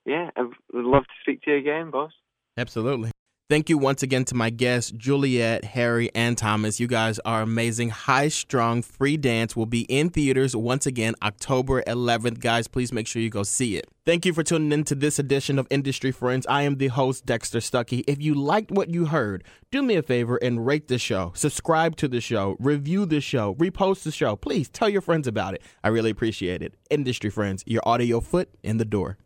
yeah, 0.05 0.29
I 0.35 0.41
would 0.41 0.85
love 0.85 1.03
to 1.03 1.13
speak 1.21 1.41
to 1.43 1.51
you 1.51 1.57
again, 1.57 1.89
boss. 1.89 2.11
Absolutely. 2.57 3.11
Thank 3.47 3.69
you 3.69 3.77
once 3.77 4.01
again 4.01 4.25
to 4.25 4.35
my 4.35 4.49
guests, 4.49 4.89
Juliet, 4.89 5.65
Harry, 5.65 6.09
and 6.15 6.35
Thomas. 6.35 6.79
You 6.79 6.87
guys 6.87 7.19
are 7.19 7.43
amazing. 7.43 7.89
High 7.89 8.29
Strung 8.29 8.81
Free 8.81 9.17
Dance 9.17 9.55
will 9.55 9.67
be 9.67 9.81
in 9.81 10.09
theaters 10.09 10.55
once 10.55 10.87
again 10.87 11.13
October 11.21 11.83
11th. 11.83 12.39
Guys, 12.39 12.67
please 12.67 12.91
make 12.91 13.05
sure 13.05 13.21
you 13.21 13.29
go 13.29 13.43
see 13.43 13.77
it. 13.77 13.85
Thank 14.03 14.25
you 14.25 14.33
for 14.33 14.41
tuning 14.41 14.71
in 14.71 14.83
to 14.85 14.95
this 14.95 15.19
edition 15.19 15.59
of 15.59 15.67
Industry 15.69 16.11
Friends. 16.11 16.47
I 16.49 16.63
am 16.63 16.77
the 16.77 16.87
host, 16.87 17.27
Dexter 17.27 17.59
Stuckey. 17.59 18.03
If 18.07 18.19
you 18.19 18.33
liked 18.33 18.71
what 18.71 18.89
you 18.89 19.05
heard, 19.05 19.43
do 19.69 19.83
me 19.83 19.95
a 19.95 20.01
favor 20.01 20.37
and 20.37 20.65
rate 20.65 20.87
the 20.87 20.97
show, 20.97 21.31
subscribe 21.35 21.97
to 21.97 22.07
the 22.07 22.21
show, 22.21 22.55
review 22.59 23.05
the 23.05 23.21
show, 23.21 23.53
repost 23.55 24.01
the 24.01 24.11
show. 24.11 24.35
Please 24.35 24.69
tell 24.69 24.89
your 24.89 25.01
friends 25.01 25.27
about 25.27 25.53
it. 25.53 25.61
I 25.83 25.89
really 25.89 26.09
appreciate 26.09 26.63
it. 26.63 26.73
Industry 26.89 27.29
Friends, 27.29 27.63
your 27.67 27.83
audio 27.85 28.21
foot 28.21 28.49
in 28.63 28.77
the 28.77 28.85
door. 28.85 29.19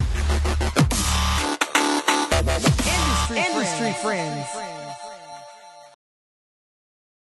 Industry, 3.37 3.93
Industry 3.93 3.93
friends. 4.01 4.68